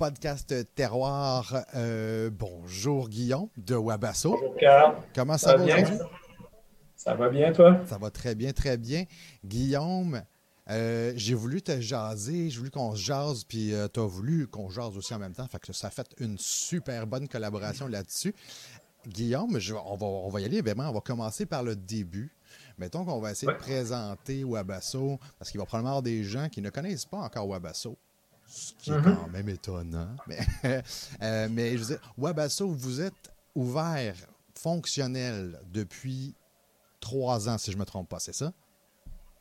podcast 0.00 0.54
Terroir. 0.74 1.66
Euh, 1.74 2.30
bonjour 2.32 3.10
Guillaume 3.10 3.50
de 3.58 3.74
Wabasso. 3.74 4.30
Bonjour 4.30 4.56
Carl. 4.56 4.96
Comment 5.14 5.36
ça, 5.36 5.58
va, 5.58 5.64
aujourd'hui? 5.64 5.98
Ça 6.96 7.14
va 7.14 7.28
bien, 7.28 7.52
toi? 7.52 7.82
Ça 7.84 7.98
va 7.98 8.10
très 8.10 8.34
bien, 8.34 8.54
très 8.54 8.78
bien. 8.78 9.04
Guillaume, 9.44 10.22
euh, 10.70 11.12
j'ai 11.16 11.34
voulu 11.34 11.60
te 11.60 11.82
jaser, 11.82 12.48
j'ai 12.48 12.56
voulu 12.56 12.70
qu'on 12.70 12.94
se 12.94 13.02
jase, 13.02 13.44
puis 13.44 13.74
euh, 13.74 13.88
tu 13.92 14.00
as 14.00 14.06
voulu 14.06 14.46
qu'on 14.46 14.70
jase 14.70 14.96
aussi 14.96 15.12
en 15.12 15.18
même 15.18 15.34
temps. 15.34 15.46
Fait 15.48 15.58
que 15.58 15.70
ça 15.74 15.88
a 15.88 15.90
fait 15.90 16.08
une 16.18 16.38
super 16.38 17.06
bonne 17.06 17.28
collaboration 17.28 17.86
là-dessus. 17.86 18.34
Guillaume, 19.06 19.58
on, 19.84 19.96
va, 19.98 20.06
on 20.06 20.30
va 20.30 20.40
y 20.40 20.46
aller 20.46 20.62
vraiment. 20.62 20.88
On 20.88 20.94
va 20.94 21.00
commencer 21.02 21.44
par 21.44 21.62
le 21.62 21.76
début. 21.76 22.34
Mettons 22.78 23.04
qu'on 23.04 23.20
va 23.20 23.32
essayer 23.32 23.52
de 23.52 23.58
présenter 23.58 24.44
Wabasso, 24.44 25.20
parce 25.38 25.50
qu'il 25.50 25.60
va 25.60 25.66
probablement 25.66 25.90
y 25.90 25.92
avoir 25.92 26.02
des 26.02 26.24
gens 26.24 26.48
qui 26.48 26.62
ne 26.62 26.70
connaissent 26.70 27.04
pas 27.04 27.18
encore 27.18 27.46
Wabasso 27.46 27.98
ce 28.50 28.72
qui 28.74 28.90
est 28.90 28.94
mm-hmm. 28.94 29.16
quand 29.16 29.28
même 29.28 29.48
étonnant. 29.48 30.16
Mais, 30.26 30.38
euh, 31.22 31.48
mais 31.50 31.72
je 31.72 31.78
veux 31.78 31.96
dire, 31.96 32.14
Wabasso, 32.18 32.68
vous 32.68 33.00
êtes 33.00 33.32
ouvert, 33.54 34.14
fonctionnel 34.54 35.58
depuis 35.72 36.34
trois 37.00 37.48
ans, 37.48 37.58
si 37.58 37.70
je 37.70 37.76
ne 37.76 37.80
me 37.80 37.86
trompe 37.86 38.08
pas, 38.08 38.18
c'est 38.18 38.34
ça? 38.34 38.52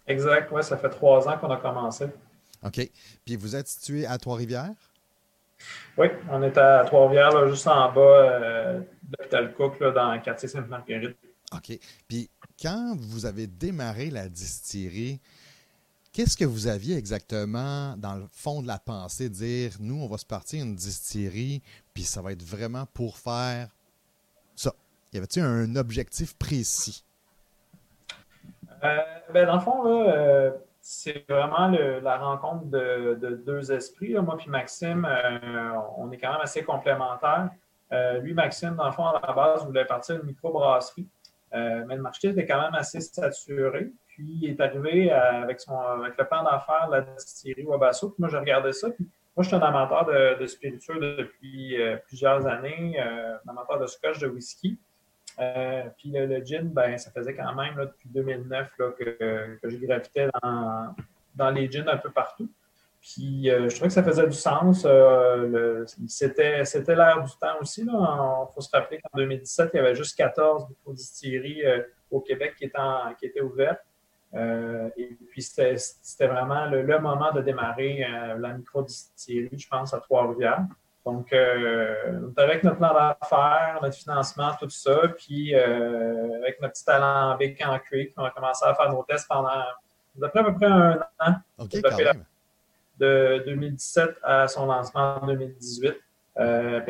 Exact, 0.07 0.49
oui, 0.51 0.63
ça 0.63 0.77
fait 0.77 0.89
trois 0.89 1.27
ans 1.27 1.37
qu'on 1.37 1.51
a 1.51 1.57
commencé. 1.57 2.05
OK. 2.63 2.89
Puis 3.25 3.35
vous 3.35 3.55
êtes 3.55 3.67
situé 3.67 4.05
à 4.05 4.17
Trois-Rivières? 4.17 4.75
Oui, 5.97 6.07
on 6.31 6.41
est 6.41 6.57
à 6.57 6.83
Trois-Rivières, 6.85 7.47
juste 7.49 7.67
en 7.67 7.91
bas 7.91 8.01
euh, 8.01 8.79
de 8.79 9.15
l'hôpital 9.17 9.53
Cook, 9.53 9.79
dans 9.79 10.13
le 10.13 10.19
quartier 10.19 10.47
Sainte-Marguerite. 10.47 11.17
OK. 11.53 11.77
Puis 12.07 12.29
quand 12.61 12.95
vous 12.97 13.25
avez 13.25 13.47
démarré 13.47 14.09
la 14.09 14.29
distillerie, 14.29 15.19
Qu'est-ce 16.11 16.35
que 16.35 16.45
vous 16.45 16.67
aviez 16.67 16.97
exactement 16.97 17.95
dans 17.97 18.15
le 18.15 18.25
fond 18.31 18.63
de 18.63 18.67
la 18.67 18.79
pensée, 18.79 19.29
dire 19.29 19.73
nous, 19.79 20.01
on 20.01 20.07
va 20.07 20.17
se 20.17 20.25
partir 20.25 20.63
une 20.63 20.75
distillerie, 20.75 21.61
puis 21.93 22.01
ça 22.01 22.21
va 22.21 22.31
être 22.31 22.41
vraiment 22.41 22.87
pour 22.93 23.17
faire 23.17 23.67
ça? 24.55 24.73
Y 25.13 25.17
avait-il 25.17 25.43
un 25.43 25.75
objectif 25.75 26.35
précis? 26.35 27.05
Euh, 28.83 28.97
ben 29.31 29.45
dans 29.45 29.55
le 29.55 29.59
fond, 29.59 29.83
euh, 29.85 30.49
c'est 30.81 31.25
vraiment 31.29 31.67
la 31.67 32.17
rencontre 32.17 32.65
de, 32.65 33.41
deux 33.45 33.71
esprits. 33.71 34.15
Moi 34.15 34.35
puis 34.35 34.49
Maxime, 34.49 35.05
euh, 35.05 35.73
on 35.97 36.11
est 36.11 36.17
quand 36.17 36.31
même 36.31 36.41
assez 36.41 36.63
complémentaires. 36.63 37.49
lui, 38.21 38.33
Maxime, 38.33 38.75
dans 38.75 38.87
le 38.87 38.93
fond, 38.93 39.05
à 39.05 39.21
la 39.27 39.33
base, 39.33 39.63
voulait 39.63 39.85
partir 39.85 40.15
une 40.15 40.23
microbrasserie. 40.25 41.07
mais 41.51 41.95
le 41.95 42.01
marché 42.01 42.29
était 42.29 42.47
quand 42.47 42.61
même 42.61 42.73
assez 42.73 42.99
saturé. 42.99 43.91
Puis 44.19 44.37
il 44.41 44.49
est 44.49 44.59
arrivé 44.59 45.09
avec, 45.11 45.61
son, 45.61 45.79
avec 45.79 46.17
le 46.17 46.25
plan 46.25 46.43
d'affaires 46.43 46.87
de 46.89 46.95
la 46.95 47.01
distillerie 47.01 47.63
Wabasso. 47.63 48.09
Puis 48.09 48.17
moi, 48.19 48.27
j'ai 48.27 48.37
regardé 48.37 48.73
ça. 48.73 48.89
Puis 48.89 49.07
moi, 49.33 49.43
je 49.43 49.47
suis 49.47 49.55
un 49.55 49.61
amateur 49.61 50.05
de, 50.37 50.45
spiritueux 50.45 50.99
depuis 50.99 51.81
euh, 51.81 51.95
plusieurs 52.05 52.45
années, 52.45 52.99
euh, 52.99 53.35
un 53.35 53.49
amateur 53.49 53.79
de 53.79 53.87
scotch, 53.87 54.19
de 54.19 54.27
whisky. 54.27 54.77
Euh, 55.39 55.83
puis 55.97 56.11
le, 56.13 56.43
gin, 56.43 56.67
ben, 56.67 56.97
ça 56.97 57.11
faisait 57.11 57.33
quand 57.33 57.55
même 57.55 57.75
depuis 57.77 58.09
2009 58.09 58.71
que, 58.77 59.57
que 59.61 59.69
je 59.69 59.77
gravitais 59.77 60.27
dans, 60.43 60.93
dans 61.33 61.49
les 61.51 61.71
gins 61.71 61.87
un 61.87 61.95
peu 61.95 62.09
partout. 62.09 62.49
Puis 62.99 63.45
je 63.45 63.73
trouvais 63.73 63.87
que 63.87 63.93
ça 63.93 64.03
faisait 64.03 64.27
du 64.27 64.33
sens. 64.33 64.85
c'était, 66.07 66.63
l'air 66.93 67.23
du 67.23 67.31
temps 67.39 67.57
aussi. 67.61 67.83
Il 67.83 68.47
faut 68.53 68.59
se 68.59 68.69
rappeler 68.73 68.99
qu'en 68.99 69.17
2017, 69.17 69.69
il 69.73 69.77
y 69.77 69.79
avait 69.79 69.95
juste 69.95 70.17
14 70.17 70.67
distilleries 70.87 71.63
au 72.11 72.19
Québec 72.19 72.55
qui 72.57 72.65
étaient, 72.65 72.79
qui 73.17 73.27
étaient 73.27 73.39
ouvertes. 73.39 73.79
Euh, 74.35 74.89
et 74.97 75.17
puis, 75.29 75.41
c'était 75.41 76.27
vraiment 76.27 76.65
le, 76.65 76.99
moment 76.99 77.31
de 77.31 77.41
démarrer 77.41 78.03
euh, 78.03 78.37
la 78.37 78.53
micro-distillerie, 78.53 79.57
je 79.57 79.67
pense, 79.67 79.93
à 79.93 79.99
Trois-Rivières. 79.99 80.65
Donc, 81.05 81.33
euh, 81.33 82.29
avec 82.37 82.63
notre 82.63 82.77
plan 82.77 82.93
d'affaires, 82.93 83.79
notre 83.81 83.95
financement, 83.95 84.51
tout 84.59 84.69
ça, 84.69 85.01
puis 85.17 85.55
avec 85.55 86.61
notre 86.61 86.73
petit 86.73 86.85
talent 86.85 87.31
en 87.31 87.79
Creek, 87.79 88.13
on 88.17 88.23
a 88.23 88.29
commencé 88.31 88.65
à 88.65 88.75
faire 88.75 88.91
nos 88.91 89.03
tests 89.03 89.27
pendant 89.27 89.47
à 89.47 90.29
peu 90.29 90.53
près 90.53 90.65
un 90.65 90.99
an. 91.19 91.35
De 92.99 93.41
2017 93.45 94.17
à 94.21 94.47
son 94.49 94.65
lancement 94.65 95.19
en 95.21 95.25
2018. 95.25 95.93
puis 96.35 96.43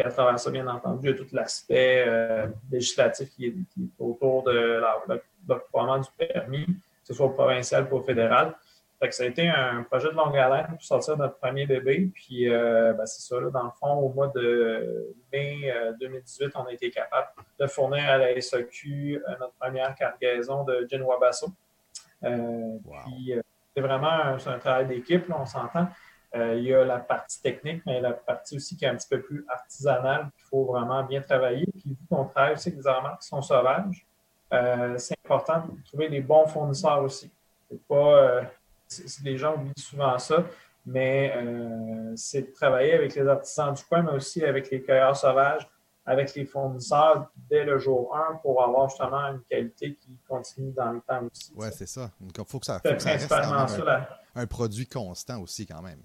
à 0.03 0.09
travers 0.09 0.39
ça, 0.39 0.49
bien 0.49 0.67
entendu, 0.67 1.07
il 1.07 1.11
y 1.11 1.13
a 1.13 1.17
tout 1.17 1.27
l'aspect 1.31 2.49
législatif 2.71 3.29
qui 3.29 3.45
est, 3.45 3.55
autour 3.99 4.43
de 4.43 4.81
l'octroiement 5.47 5.99
du 5.99 6.09
permis 6.17 6.65
ce 7.09 7.13
soit 7.15 7.33
provincial 7.33 7.87
ou 7.91 8.01
fédéral. 8.01 8.55
Fait 8.99 9.11
ça 9.11 9.23
a 9.23 9.27
été 9.27 9.47
un 9.47 9.83
projet 9.83 10.09
de 10.09 10.15
longue 10.15 10.35
haleine 10.37 10.67
pour 10.67 10.83
sortir 10.83 11.17
notre 11.17 11.37
premier 11.37 11.65
bébé. 11.65 12.11
Puis, 12.13 12.49
euh, 12.49 12.93
ben, 12.93 13.05
c'est 13.05 13.21
ça, 13.21 13.39
dans 13.49 13.63
le 13.63 13.71
fond, 13.79 13.93
au 13.93 14.09
mois 14.09 14.27
de 14.27 15.15
mai 15.31 15.73
2018, 15.99 16.45
euh, 16.45 16.49
on 16.55 16.65
a 16.65 16.73
été 16.73 16.91
capable 16.91 17.29
de 17.59 17.67
fournir 17.67 18.03
à 18.09 18.17
la 18.17 18.39
SAQ 18.41 19.15
euh, 19.25 19.35
notre 19.39 19.53
première 19.53 19.95
cargaison 19.95 20.65
de 20.65 20.85
gin 20.89 21.01
Wabasso. 21.01 21.47
Puis, 22.21 23.33
c'est 23.73 23.81
vraiment 23.81 24.11
un, 24.11 24.35
un 24.35 24.59
travail 24.59 24.87
d'équipe, 24.87 25.25
on 25.33 25.45
s'entend. 25.45 25.87
il 26.35 26.63
y 26.63 26.73
a 26.73 26.83
la 26.83 26.99
partie 26.99 27.41
technique, 27.41 27.81
mais 27.85 28.01
la 28.01 28.11
partie 28.11 28.57
aussi 28.57 28.75
qui 28.75 28.83
est 28.83 28.89
un 28.89 28.95
petit 28.95 29.07
peu 29.07 29.21
plus 29.21 29.45
artisanale, 29.47 30.29
qu'il 30.35 30.45
faut 30.49 30.65
vraiment 30.65 31.03
bien 31.03 31.21
travailler. 31.21 31.65
Puis, 31.71 31.91
vu 31.91 32.05
qu'on 32.09 32.25
travaille 32.25 32.53
aussi 32.55 32.67
avec 32.67 32.81
des 32.81 32.87
aliments 32.87 33.15
qui 33.15 33.27
sont 33.29 33.41
sauvages, 33.41 34.05
euh, 34.53 34.95
c'est 34.97 35.15
important 35.25 35.67
de 35.67 35.83
trouver 35.83 36.09
les 36.09 36.21
bons 36.21 36.47
fournisseurs 36.47 37.03
aussi. 37.03 37.31
Pas, 37.87 37.95
euh, 37.95 38.41
les 39.23 39.37
gens 39.37 39.55
oublient 39.55 39.73
souvent 39.77 40.17
ça, 40.17 40.43
mais 40.85 41.33
euh, 41.35 42.13
c'est 42.15 42.41
de 42.41 42.51
travailler 42.51 42.93
avec 42.93 43.13
les 43.15 43.27
artisans 43.27 43.73
du 43.73 43.83
coin, 43.83 44.01
mais 44.01 44.11
aussi 44.13 44.43
avec 44.43 44.71
les 44.71 44.81
cueilleurs 44.81 45.15
sauvages, 45.15 45.69
avec 46.05 46.33
les 46.33 46.45
fournisseurs 46.45 47.29
dès 47.49 47.63
le 47.63 47.77
jour 47.77 48.15
1 48.15 48.37
pour 48.37 48.63
avoir 48.63 48.89
justement 48.89 49.27
une 49.27 49.41
qualité 49.41 49.95
qui 50.01 50.17
continue 50.27 50.71
dans 50.71 50.93
le 50.93 51.01
temps 51.01 51.21
aussi. 51.31 51.51
Oui, 51.55 51.67
c'est 51.71 51.87
ça. 51.87 52.09
il 52.19 52.43
faut 52.47 52.59
que 52.59 52.65
ça, 52.65 52.79
faut 52.79 52.89
reste 52.89 53.31
un, 54.35 54.47
produit 54.47 54.87
constant 54.87 55.41
aussi 55.41 55.67
quand 55.67 55.83
même. 55.83 55.99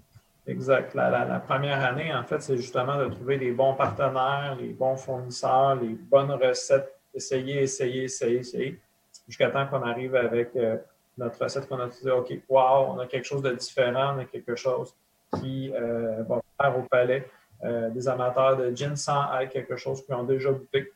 Exact. 0.45 0.93
la, 0.93 1.39
première 1.39 1.83
année, 1.83 2.13
en 2.13 2.23
fait, 2.23 2.39
c'est 2.41 2.57
justement 2.57 2.97
de 2.97 3.07
trouver 3.07 3.37
les 3.37 3.51
bons 3.51 3.73
partenaires, 3.73 4.55
les 4.59 4.73
bons 4.73 4.95
fournisseurs, 4.95 5.73
les 5.75 5.95
bonnes 5.95 6.31
recettes 6.31 6.94
essayer, 7.15 7.61
essayer, 7.61 8.03
essayer, 8.03 8.39
essayer, 8.39 8.79
jusqu'à 9.27 9.49
temps 9.49 9.65
qu'on 9.67 9.81
arrive 9.81 10.15
avec 10.15 10.55
euh, 10.55 10.77
notre 11.17 11.41
recette 11.41 11.67
qu'on 11.67 11.79
a 11.79 11.87
dit, 11.87 12.09
OK, 12.09 12.31
wow, 12.49 12.93
on 12.93 12.99
a 12.99 13.07
quelque 13.07 13.25
chose 13.25 13.41
de 13.41 13.51
différent, 13.51 14.15
on 14.15 14.19
a 14.19 14.25
quelque 14.25 14.55
chose 14.55 14.93
qui 15.39 15.71
euh, 15.73 16.23
va 16.23 16.41
faire 16.61 16.77
au 16.77 16.83
palais 16.83 17.27
euh, 17.63 17.89
des 17.89 18.07
amateurs 18.07 18.57
de 18.57 18.75
gin 18.75 18.95
sans 18.95 19.25
quelque 19.51 19.75
chose 19.75 20.05
qu'ils 20.05 20.15
ont 20.15 20.23
déjà 20.23 20.51
goûté. 20.51 20.91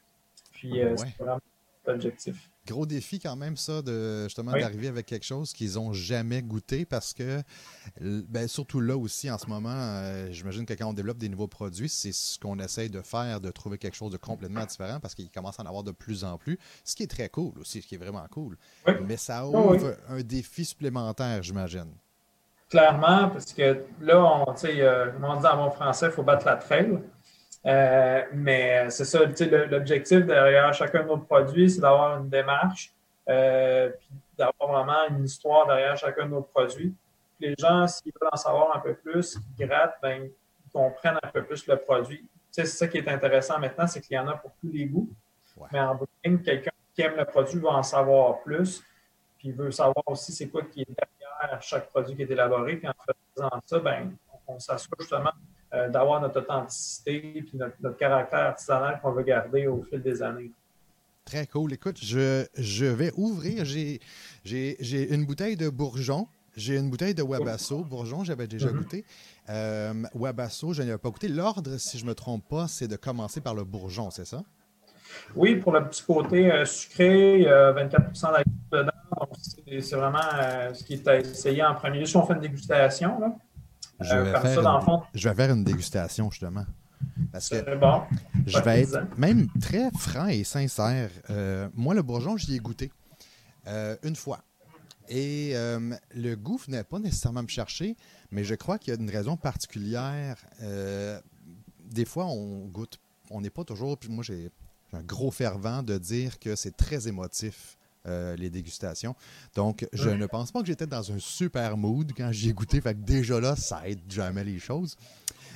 Puis 0.53 0.81
c'est 0.97 1.17
vraiment 1.17 1.39
l'objectif 1.85 2.49
gros 2.69 2.85
défi 2.85 3.19
quand 3.19 3.35
même, 3.35 3.57
ça, 3.57 3.81
de 3.81 4.23
justement 4.25 4.51
d'arriver 4.51 4.87
avec 4.87 5.05
quelque 5.05 5.25
chose 5.25 5.53
qu'ils 5.53 5.73
n'ont 5.73 5.93
jamais 5.93 6.41
goûté 6.41 6.85
parce 6.85 7.13
que, 7.13 7.41
ben, 7.99 8.47
surtout 8.47 8.79
là 8.79 8.95
aussi, 8.95 9.29
en 9.29 9.37
ce 9.37 9.47
moment, 9.47 9.73
euh, 9.73 10.27
j'imagine 10.31 10.65
que 10.65 10.73
quand 10.73 10.87
on 10.87 10.93
développe 10.93 11.17
des 11.17 11.29
nouveaux 11.29 11.47
produits, 11.47 11.89
c'est 11.89 12.11
ce 12.11 12.37
qu'on 12.37 12.59
essaye 12.59 12.89
de 12.89 13.01
faire, 13.01 13.41
de 13.41 13.51
trouver 13.51 13.77
quelque 13.77 13.95
chose 13.95 14.11
de 14.11 14.17
complètement 14.17 14.65
différent 14.65 14.99
parce 14.99 15.15
qu'il 15.15 15.29
commence 15.31 15.59
à 15.59 15.63
en 15.63 15.65
avoir 15.65 15.83
de 15.83 15.91
plus 15.91 16.23
en 16.23 16.37
plus, 16.37 16.57
ce 16.83 16.95
qui 16.95 17.03
est 17.03 17.07
très 17.07 17.29
cool 17.29 17.57
aussi, 17.59 17.81
ce 17.81 17.87
qui 17.87 17.95
est 17.95 17.99
vraiment 17.99 18.25
cool. 18.29 18.57
Mais 19.05 19.17
ça 19.17 19.47
ouvre 19.47 19.97
un 20.07 20.21
défi 20.21 20.65
supplémentaire, 20.65 21.41
j'imagine. 21.41 21.91
Clairement, 22.69 23.29
parce 23.29 23.51
que 23.51 23.83
là, 23.99 24.23
on, 24.23 24.45
on 24.47 24.53
dit 24.53 25.47
en 25.47 25.57
bon 25.57 25.71
français, 25.71 26.05
il 26.05 26.11
faut 26.11 26.21
battre 26.21 26.45
la 26.45 26.55
traîne. 26.55 27.01
Euh, 27.65 28.23
mais 28.33 28.89
c'est 28.89 29.05
ça, 29.05 29.19
l'objectif 29.19 30.25
derrière 30.25 30.73
chacun 30.73 31.03
de 31.03 31.09
nos 31.09 31.17
produits, 31.17 31.69
c'est 31.69 31.81
d'avoir 31.81 32.19
une 32.19 32.29
démarche, 32.29 32.93
euh, 33.27 33.89
puis 33.89 34.09
d'avoir 34.37 34.71
vraiment 34.71 35.07
une 35.09 35.25
histoire 35.25 35.67
derrière 35.67 35.97
chacun 35.97 36.25
de 36.25 36.31
nos 36.31 36.41
produits. 36.41 36.93
Les 37.39 37.53
gens, 37.57 37.87
s'ils 37.87 38.13
veulent 38.19 38.29
en 38.31 38.37
savoir 38.37 38.75
un 38.75 38.79
peu 38.79 38.93
plus, 38.93 39.37
ils 39.57 39.65
grattent, 39.65 39.97
ben, 40.01 40.23
ils 40.23 40.71
comprennent 40.71 41.19
un 41.21 41.27
peu 41.27 41.43
plus 41.43 41.67
le 41.67 41.77
produit. 41.77 42.25
c'est 42.51 42.65
ça 42.65 42.87
qui 42.87 42.97
est 42.97 43.07
intéressant 43.07 43.59
maintenant, 43.59 43.87
c'est 43.87 44.01
qu'il 44.01 44.15
y 44.15 44.19
en 44.19 44.27
a 44.27 44.35
pour 44.35 44.51
tous 44.61 44.69
les 44.71 44.85
goûts. 44.85 45.09
Mais 45.73 45.79
en 45.81 45.95
bout 45.95 46.07
quelqu'un 46.23 46.71
qui 46.95 47.01
aime 47.01 47.17
le 47.17 47.25
produit 47.25 47.59
va 47.59 47.71
en 47.71 47.83
savoir 47.83 48.41
plus, 48.41 48.81
puis 49.37 49.49
il 49.49 49.53
veut 49.53 49.71
savoir 49.71 50.03
aussi 50.07 50.31
c'est 50.31 50.47
quoi 50.47 50.63
qui 50.63 50.81
est 50.81 50.87
derrière 50.87 51.61
chaque 51.61 51.89
produit 51.89 52.15
qui 52.15 52.21
est 52.21 52.31
élaboré. 52.31 52.77
Puis 52.77 52.87
en 52.87 52.93
faisant 53.35 53.61
ça, 53.65 53.79
ben, 53.79 54.15
on 54.47 54.57
s'assure 54.59 54.95
justement 54.99 55.31
euh, 55.71 55.87
d'avoir 55.87 56.19
notre 56.19 56.39
authenticité 56.39 57.37
et 57.37 57.45
notre, 57.53 57.95
caractère 57.95 58.39
artisanal 58.39 58.99
qu'on 59.01 59.11
veut 59.11 59.21
garder 59.21 59.67
au 59.67 59.83
fil 59.83 60.01
des 60.01 60.23
années. 60.23 60.51
Très 61.25 61.45
cool. 61.45 61.73
Écoute, 61.73 61.99
je, 62.01 62.43
je 62.57 62.85
vais 62.85 63.11
ouvrir. 63.15 63.65
J'ai 63.65 63.99
une 65.13 65.25
bouteille 65.27 65.55
de 65.57 65.69
Bourgeon. 65.69 66.27
J'ai 66.55 66.75
une 66.75 66.89
bouteille 66.89 67.13
de 67.13 67.21
Wabasso. 67.21 67.83
Bourgeon, 67.83 68.23
j'avais 68.23 68.47
déjà 68.47 68.69
mm-hmm. 68.69 68.77
goûté. 68.77 69.05
Euh, 69.49 69.93
Wabasso, 70.15 70.73
je 70.73 70.81
n'avais 70.81 70.97
pas 70.97 71.11
goûté. 71.11 71.27
L'ordre, 71.27 71.77
si 71.77 71.99
je 71.99 72.03
ne 72.03 72.09
me 72.09 72.15
trompe 72.15 72.47
pas, 72.49 72.67
c'est 72.67 72.87
de 72.87 72.95
commencer 72.95 73.39
par 73.39 73.53
le 73.53 73.63
Bourgeon, 73.63 74.09
c'est 74.09 74.25
ça? 74.25 74.41
Oui, 75.35 75.55
pour 75.55 75.71
le 75.71 75.87
petit 75.87 76.03
côté 76.03 76.51
euh, 76.51 76.65
sucré, 76.65 77.43
24% 77.43 78.31
d'alcool 78.31 78.43
dedans. 78.71 78.91
C'est 79.81 79.95
vraiment 79.95 80.73
ce 80.73 80.83
qui 80.83 80.95
est 80.95 81.07
essayé 81.07 81.63
en 81.63 81.75
premier. 81.75 82.07
Si 82.07 82.17
on 82.17 82.25
fait 82.25 82.33
une 82.33 82.39
dégustation, 82.39 83.19
là, 83.19 83.35
Je 84.01 84.15
vais, 84.15 84.31
faire 84.31 84.63
ça, 84.63 84.69
une, 84.69 84.81
fond... 84.81 85.01
je 85.13 85.29
vais 85.29 85.35
faire 85.35 85.51
une 85.51 85.63
dégustation, 85.63 86.31
justement. 86.31 86.65
Parce 87.31 87.49
que 87.49 87.77
bon. 87.77 88.01
je 88.45 88.59
vais 88.59 88.81
être 88.81 89.17
même 89.17 89.47
très 89.61 89.89
franc 89.91 90.27
et 90.27 90.43
sincère. 90.43 91.09
moi, 91.75 91.93
le 91.93 92.01
bourgeon, 92.01 92.37
j'y 92.37 92.55
ai 92.55 92.59
goûté 92.59 92.91
une 94.03 94.15
fois. 94.15 94.39
Et 95.09 95.53
le 96.15 96.35
goût 96.35 96.57
venait 96.57 96.83
pas 96.83 96.99
nécessairement 96.99 97.43
me 97.43 97.47
chercher, 97.47 97.95
mais 98.31 98.43
je 98.43 98.55
crois 98.55 98.77
qu'il 98.77 98.93
y 98.93 98.97
a 98.97 98.99
une 98.99 99.09
raison 99.09 99.37
particulière. 99.37 100.37
des 101.85 102.05
fois, 102.05 102.25
on 102.25 102.65
goûte, 102.65 102.99
on 103.29 103.41
n'est 103.41 103.49
pas 103.49 103.63
toujours. 103.63 103.97
Puis 103.97 104.09
moi, 104.09 104.23
j'ai 104.23 104.49
un 104.93 105.01
gros 105.03 105.31
fervent 105.31 105.83
de 105.83 105.97
dire 105.97 106.39
que 106.39 106.55
c'est 106.55 106.75
très 106.75 107.07
émotif. 107.07 107.77
Euh, 108.09 108.35
les 108.35 108.49
dégustations. 108.49 109.15
Donc, 109.55 109.87
je 109.93 110.09
ne 110.09 110.25
pense 110.25 110.51
pas 110.51 110.61
que 110.61 110.65
j'étais 110.65 110.87
dans 110.87 111.11
un 111.11 111.19
super 111.19 111.77
mood 111.77 112.11
quand 112.17 112.31
j'y 112.31 112.49
ai 112.49 112.53
goûté. 112.53 112.81
Fait 112.81 112.95
que 112.95 112.99
déjà 112.99 113.39
là, 113.39 113.55
ça 113.55 113.87
aide 113.87 114.01
jamais 114.09 114.43
les 114.43 114.57
choses. 114.57 114.95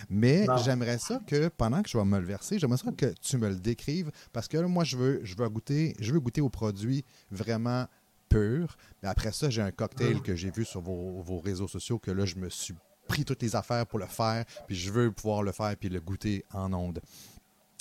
Mais 0.09 0.45
j'aimerais 0.63 0.99
ça 0.99 1.19
que 1.25 1.47
pendant 1.47 1.81
que 1.81 1.89
je 1.89 1.97
vais 1.97 2.05
me 2.05 2.19
le 2.19 2.25
verser, 2.25 2.59
j'aimerais 2.59 2.77
ça 2.77 2.91
que 2.91 3.13
tu 3.21 3.37
me 3.37 3.49
le 3.49 3.55
décrives 3.55 4.11
parce 4.33 4.47
que 4.47 4.57
moi, 4.57 4.83
je 4.83 4.97
veux, 4.97 5.21
je 5.23 5.35
veux 5.35 5.49
goûter, 5.49 5.95
je 5.99 6.13
veux 6.13 6.19
goûter 6.19 6.41
aux 6.41 6.49
produits 6.49 7.03
vraiment 7.31 7.87
purs. 8.29 8.77
Mais 9.01 9.09
après 9.09 9.31
ça, 9.31 9.49
j'ai 9.49 9.61
un 9.61 9.71
cocktail 9.71 10.21
que 10.21 10.35
j'ai 10.35 10.51
vu 10.51 10.63
sur 10.63 10.81
vos, 10.81 11.21
vos, 11.21 11.39
réseaux 11.39 11.67
sociaux 11.67 11.97
que 11.97 12.11
là, 12.11 12.25
je 12.25 12.35
me 12.35 12.49
suis 12.49 12.75
pris 13.07 13.25
toutes 13.25 13.41
les 13.41 13.55
affaires 13.55 13.87
pour 13.87 13.97
le 13.99 14.05
faire, 14.05 14.45
puis 14.67 14.75
je 14.75 14.91
veux 14.91 15.11
pouvoir 15.11 15.41
le 15.41 15.51
faire 15.51 15.75
puis 15.75 15.89
le 15.89 15.99
goûter 15.99 16.45
en 16.53 16.71
ondes. 16.73 17.01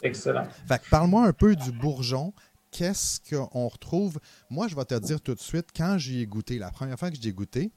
Excellent. 0.02 0.46
Fait 0.66 0.82
que 0.82 0.88
parle-moi 0.88 1.26
un 1.26 1.32
peu 1.32 1.54
du 1.54 1.70
bourgeon. 1.72 2.32
Qu'est-ce 2.72 3.20
qu'on 3.20 3.68
retrouve? 3.68 4.18
Moi, 4.50 4.66
je 4.66 4.74
vais 4.74 4.84
te 4.84 4.98
dire 4.98 5.20
tout 5.20 5.34
de 5.34 5.40
suite, 5.40 5.68
quand 5.76 5.98
j'y 5.98 6.20
ai 6.20 6.26
goûté, 6.26 6.58
la 6.58 6.70
première 6.70 6.98
fois 6.98 7.10
que 7.10 7.16
j'ai 7.20 7.32
goûté, 7.32 7.70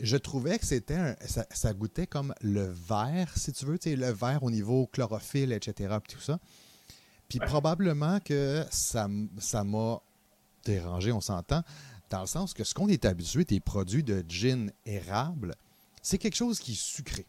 je 0.00 0.16
trouvais 0.16 0.58
que 0.58 0.64
c'était 0.64 1.16
ça, 1.26 1.74
goûtait 1.74 2.06
comme 2.06 2.32
le 2.40 2.72
verre, 2.72 3.36
si 3.36 3.52
tu 3.52 3.66
veux, 3.66 3.78
le 3.84 4.12
verre 4.12 4.42
au 4.42 4.50
niveau 4.50 4.86
chlorophylle, 4.86 5.52
etc. 5.52 5.96
Tout 6.08 6.20
ça. 6.20 6.38
Puis 7.28 7.40
probablement 7.40 8.20
que 8.20 8.64
ça, 8.70 9.08
ça 9.38 9.64
m'a 9.64 10.00
dérangé, 10.64 11.12
on 11.12 11.20
s'entend, 11.20 11.62
dans 12.08 12.20
le 12.20 12.26
sens 12.26 12.54
que 12.54 12.62
ce 12.62 12.74
qu'on 12.74 12.88
est 12.88 13.04
habitué 13.04 13.44
des 13.44 13.58
produits 13.58 14.04
de 14.04 14.24
gin 14.28 14.70
érable, 14.86 15.56
c'est 16.02 16.18
quelque 16.18 16.36
chose 16.36 16.60
qui 16.60 16.72
est 16.72 16.80
sucré. 16.80 17.26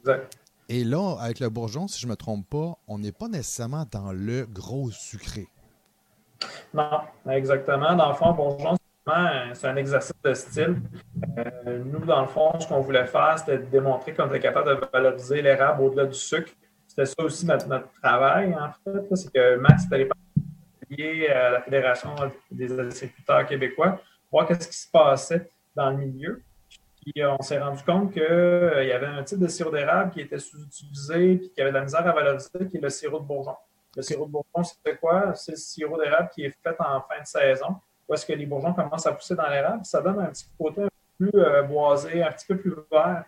Exact. 0.00 0.38
Et 0.68 0.82
là, 0.82 1.16
avec 1.20 1.40
le 1.40 1.48
bourgeon, 1.48 1.86
si 1.86 2.00
je 2.00 2.06
ne 2.06 2.10
me 2.10 2.16
trompe 2.16 2.48
pas, 2.48 2.76
on 2.88 2.98
n'est 2.98 3.12
pas 3.12 3.28
nécessairement 3.28 3.84
dans 3.90 4.12
le 4.12 4.46
gros 4.46 4.90
sucré. 4.90 5.46
Non, 6.74 7.00
exactement. 7.30 7.94
Dans 7.94 8.08
le 8.08 8.14
fond, 8.14 8.32
bourgeon, 8.32 8.76
c'est 9.54 9.68
un 9.68 9.76
exercice 9.76 10.12
de 10.24 10.34
style. 10.34 10.82
Euh, 11.38 11.84
nous, 11.84 12.04
dans 12.04 12.22
le 12.22 12.26
fond, 12.26 12.58
ce 12.58 12.66
qu'on 12.66 12.80
voulait 12.80 13.06
faire, 13.06 13.38
c'était 13.38 13.58
de 13.58 13.66
démontrer 13.66 14.12
qu'on 14.12 14.26
était 14.26 14.40
capable 14.40 14.68
de 14.68 14.86
valoriser 14.92 15.42
l'érable 15.42 15.82
au-delà 15.82 16.06
du 16.06 16.18
sucre. 16.18 16.50
C'était 16.88 17.06
ça 17.06 17.22
aussi 17.22 17.46
notre, 17.46 17.68
travail, 18.02 18.54
en 18.54 18.72
fait. 18.82 19.14
C'est 19.14 19.32
que 19.32 19.56
Max 19.56 19.84
est 19.84 19.94
allé 19.94 20.08
lié 20.90 21.28
à 21.28 21.50
la 21.50 21.60
Fédération 21.62 22.10
des 22.50 22.78
agriculteurs 22.78 23.46
québécois, 23.46 24.00
voir 24.32 24.46
qu'est-ce 24.46 24.68
qui 24.68 24.76
se 24.76 24.90
passait 24.90 25.48
dans 25.74 25.90
le 25.90 25.98
milieu. 25.98 26.42
Puis 27.06 27.22
euh, 27.22 27.36
on 27.38 27.42
s'est 27.42 27.60
rendu 27.60 27.84
compte 27.84 28.12
qu'il 28.12 28.22
euh, 28.22 28.82
y 28.82 28.90
avait 28.90 29.06
un 29.06 29.22
type 29.22 29.38
de 29.38 29.46
sirop 29.46 29.70
d'érable 29.70 30.10
qui 30.10 30.22
était 30.22 30.40
sous-utilisé 30.40 31.32
et 31.32 31.40
qui 31.40 31.60
avait 31.60 31.70
de 31.70 31.76
la 31.76 31.82
misère 31.82 32.04
à 32.04 32.12
valoriser, 32.12 32.66
qui 32.68 32.78
est 32.78 32.80
le 32.80 32.90
sirop 32.90 33.20
de 33.20 33.24
bourgeon. 33.24 33.54
Le 33.94 34.02
sirop 34.02 34.26
de 34.26 34.32
bourgeon, 34.32 34.64
c'est 34.64 34.98
quoi? 34.98 35.32
C'est 35.36 35.52
le 35.52 35.56
sirop 35.56 36.02
d'érable 36.02 36.30
qui 36.34 36.44
est 36.44 36.50
fait 36.50 36.74
en 36.80 37.00
fin 37.02 37.20
de 37.20 37.26
saison, 37.26 37.76
où 38.08 38.14
est-ce 38.14 38.26
que 38.26 38.32
les 38.32 38.44
bourgeons 38.44 38.74
commencent 38.74 39.06
à 39.06 39.12
pousser 39.12 39.36
dans 39.36 39.48
l'érable. 39.48 39.84
Ça 39.84 40.02
donne 40.02 40.18
un 40.18 40.26
petit 40.26 40.46
côté 40.58 40.82
un 40.82 40.88
peu 41.18 41.30
plus 41.30 41.40
euh, 41.40 41.62
boisé, 41.62 42.24
un 42.24 42.32
petit 42.32 42.46
peu 42.46 42.56
plus 42.56 42.74
vert 42.90 43.24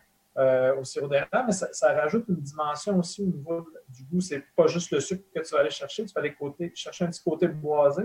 au 0.78 0.84
sirop 0.84 1.08
d'érable, 1.08 1.46
mais 1.48 1.52
ça, 1.52 1.92
rajoute 1.94 2.25
une 2.28 2.36
dimension 2.36 2.96
aussi 2.96 3.22
au 3.22 3.26
niveau 3.26 3.69
du 3.88 4.04
goût. 4.04 4.20
C'est 4.20 4.44
pas 4.56 4.69
juste 4.69 4.92
le 4.92 5.00
sucre 5.00 5.25
que 5.34 5.40
tu 5.40 5.52
vas 5.52 5.60
aller 5.60 5.70
chercher, 5.70 6.04
tu 6.04 6.14
vas 6.14 6.20
aller 6.20 6.36
chercher 6.76 7.04
un 7.04 7.08
petit 7.08 7.22
côté 7.22 7.48
boisé. 7.48 8.04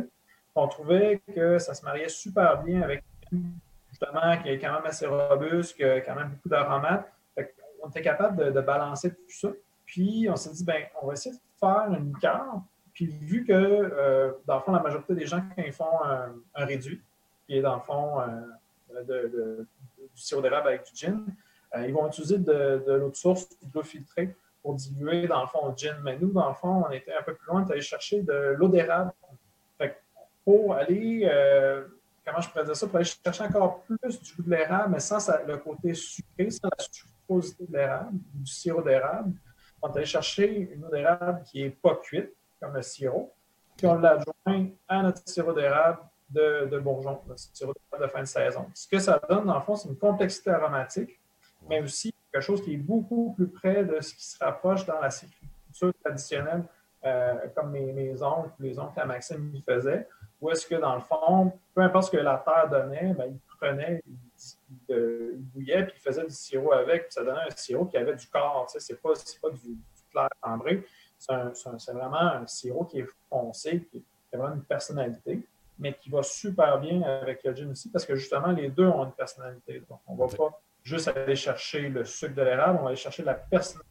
On 0.56 0.68
trouvait 0.68 1.22
que 1.36 1.60
ça 1.60 1.76
se 1.76 1.86
mariait 1.86 2.10
super 2.10 2.64
bien 2.64 2.82
avec 2.82 3.04
qui 4.42 4.50
est 4.50 4.60
quand 4.60 4.74
même 4.74 4.86
assez 4.86 5.06
robuste, 5.06 5.76
qui 5.76 5.84
a 5.84 6.02
quand 6.02 6.16
même 6.16 6.30
beaucoup 6.30 6.50
d'aromates. 6.50 7.12
On 7.82 7.90
était 7.90 8.02
capable 8.02 8.54
de, 8.54 8.62
balancer 8.62 9.12
tout 9.12 9.18
ça. 9.28 9.50
Puis, 9.86 10.28
on 10.30 10.36
s'est 10.36 10.52
dit, 10.52 10.64
ben, 10.64 10.84
on 11.02 11.08
va 11.08 11.14
essayer 11.14 11.36
de 11.36 11.42
faire 11.60 11.86
une 11.90 12.14
liqueur. 12.14 12.62
Puis, 12.94 13.08
vu 13.08 13.44
que, 13.46 13.52
euh, 13.52 14.32
dans 14.46 14.56
le 14.56 14.62
fond, 14.62 14.72
la 14.72 14.82
majorité 14.82 15.14
des 15.16 15.26
gens, 15.26 15.42
quand 15.56 15.64
ils 15.64 15.74
font 15.74 16.02
un, 16.04 16.66
réduit, 16.66 17.02
qui 17.46 17.58
est 17.58 17.62
dans 17.62 17.76
le 17.76 17.82
fond 17.82 18.22
euh, 18.22 19.64
du 20.16 20.22
sirop 20.22 20.42
d'érable 20.42 20.70
avec 20.70 20.86
du 20.86 20.96
gin, 20.96 21.26
euh, 21.76 21.86
ils 21.86 21.94
vont 21.94 22.08
utiliser 22.08 22.38
de, 22.38 22.84
l'eau 22.88 23.10
de 23.10 23.16
source, 23.16 23.50
de 23.50 23.68
l'eau 23.74 23.84
filtrée 23.84 24.34
pour 24.62 24.76
diluer, 24.76 25.28
dans 25.28 25.42
le 25.42 25.48
fond, 25.48 25.68
le 25.68 25.76
gin. 25.76 25.98
Mais 26.04 26.18
nous, 26.18 26.32
dans 26.32 26.48
le 26.48 26.56
fond, 26.56 26.86
on 26.88 26.92
était 26.92 27.14
un 27.14 27.24
peu 27.24 27.34
plus 27.34 27.48
loin, 27.48 27.66
on 27.68 27.72
allé 27.72 27.82
chercher 27.82 28.22
de 28.22 28.56
l'eau 28.58 28.70
d'érable. 28.70 29.12
pour 30.46 30.74
aller 30.74 31.30
comment 32.26 32.42
je 32.42 32.50
pourrais 32.50 32.66
dire 32.66 32.76
ça, 32.76 32.88
pour 32.88 32.96
aller 32.96 33.06
chercher 33.06 33.44
encore 33.44 33.84
plus 33.84 34.20
du 34.20 34.36
goût 34.36 34.44
de 34.44 34.56
l'érable, 34.56 34.94
mais 34.94 35.00
sans 35.00 35.20
le 35.46 35.58
côté 35.58 35.94
sucré, 35.94 36.50
sans 36.50 36.70
la 36.78 36.84
sucrosité 36.84 37.66
de 37.68 37.74
l'érable, 37.74 38.18
du 38.34 38.52
sirop 38.52 38.82
d'érable. 38.82 39.34
On 39.82 39.90
est 39.90 39.98
allé 39.98 40.06
chercher 40.06 40.72
une 40.74 40.86
eau 40.86 40.90
d'érable 40.90 41.44
qui 41.44 41.64
n'est 41.64 41.70
pas 41.70 41.96
cuite, 41.96 42.34
comme 42.62 42.74
le 42.74 42.82
sirop, 42.82 43.34
puis 43.78 43.88
on 43.88 43.96
l'adjoint 43.96 44.70
à 44.88 45.04
notre 45.04 45.22
sirop 45.26 45.54
d'érable 45.54 46.00
de, 46.30 46.80
bourgeon, 46.80 47.22
notre 47.28 47.40
sirop 47.40 47.74
d'érable 47.74 48.08
de 48.08 48.12
fin 48.12 48.22
de 48.22 48.28
saison. 48.28 48.66
Ce 48.74 48.88
que 48.88 49.00
ça 49.00 49.20
donne, 49.30 49.46
dans 49.46 49.56
le 49.56 49.62
fond, 49.62 49.76
c'est 49.76 49.90
une 49.90 49.98
complexité 49.98 50.52
aromatique, 50.52 51.20
mais 51.70 51.82
aussi 51.82 52.14
quelque 52.32 52.42
chose 52.42 52.64
qui 52.64 52.74
est 52.74 52.78
beaucoup 52.78 53.34
plus 53.34 53.48
près 53.48 53.84
de 53.84 54.00
ce 54.00 54.14
qui 54.14 54.26
se 54.26 54.38
rapproche 54.44 54.86
dans 54.86 55.00
la 55.00 55.10
culture 55.10 55.94
traditionnelle, 56.04 56.64
euh, 57.06 57.34
comme 57.54 57.72
mes, 57.72 57.92
mes 57.92 58.24
oncles, 58.24 58.52
les 58.60 58.80
oncles 58.80 59.00
à 59.00 59.06
Maxime 59.06 59.54
y 59.54 59.62
faisaient 59.62 60.08
où 60.44 60.52
est-ce 60.52 60.68
que, 60.68 60.76
dans 60.76 60.96
le 60.96 61.02
fond, 61.02 61.54
peu 61.74 61.82
importe 61.82 62.08
ce 62.08 62.12
que 62.12 62.22
la 62.22 62.38
terre 62.38 62.70
donnait, 62.70 63.14
ben, 63.14 63.28
il 63.28 63.40
prenait, 63.58 64.04
il, 64.90 65.40
bouillait, 65.54 65.86
puis 65.86 65.96
il 65.96 66.02
faisait 66.02 66.26
du 66.26 66.34
sirop 66.34 66.74
avec, 66.74 67.04
puis 67.04 67.14
ça 67.14 67.24
donnait 67.24 67.48
un 67.48 67.56
sirop 67.56 67.86
qui 67.86 67.96
avait 67.96 68.16
du 68.16 68.28
corps. 68.28 68.68
Tu 68.68 68.74
sais, 68.74 68.86
c'est 68.86 69.02
pas, 69.02 69.14
pas 69.42 69.50
du, 69.52 69.70
du 69.70 70.04
clair 70.12 70.28
ambré. 70.42 70.86
C'est 71.18 71.94
vraiment 71.94 72.18
un 72.18 72.46
sirop 72.46 72.84
qui 72.84 73.00
est 73.00 73.08
foncé, 73.30 73.88
qui 73.90 74.04
a 74.34 74.38
vraiment 74.38 74.56
une 74.56 74.64
personnalité, 74.64 75.48
mais 75.80 75.94
qui 75.94 76.10
va 76.10 76.22
super 76.24 76.78
bien 76.78 77.02
avec 77.04 77.42
le 77.46 77.56
gin 77.56 77.72
aussi, 77.72 77.90
parce 77.90 78.06
que 78.06 78.16
justement, 78.16 78.52
les 78.52 78.68
deux 78.68 78.88
ont 78.88 79.06
une 79.06 79.14
personnalité. 79.14 79.82
Donc, 79.90 80.02
on 80.08 80.16
ne 80.16 80.20
va 80.20 80.28
pas 80.28 80.62
juste 80.84 81.08
aller 81.08 81.38
chercher 81.38 81.88
le 81.88 82.04
sucre 82.04 82.36
de 82.36 82.42
l'érable, 82.42 82.80
on 82.82 82.84
va 82.84 82.90
aller 82.90 82.98
chercher 82.98 83.24
la 83.24 83.36
personnalité. 83.36 83.90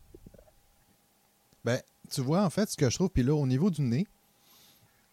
Ben, 1.65 1.81
tu 2.11 2.21
vois, 2.21 2.43
en 2.43 2.51
fait, 2.51 2.69
ce 2.69 2.77
que 2.77 2.91
je 2.91 2.97
trouve, 2.97 3.09
puis 3.09 3.23
là, 3.23 3.35
au 3.35 3.47
niveau 3.47 3.71
du 3.71 3.81
nez, 3.81 4.07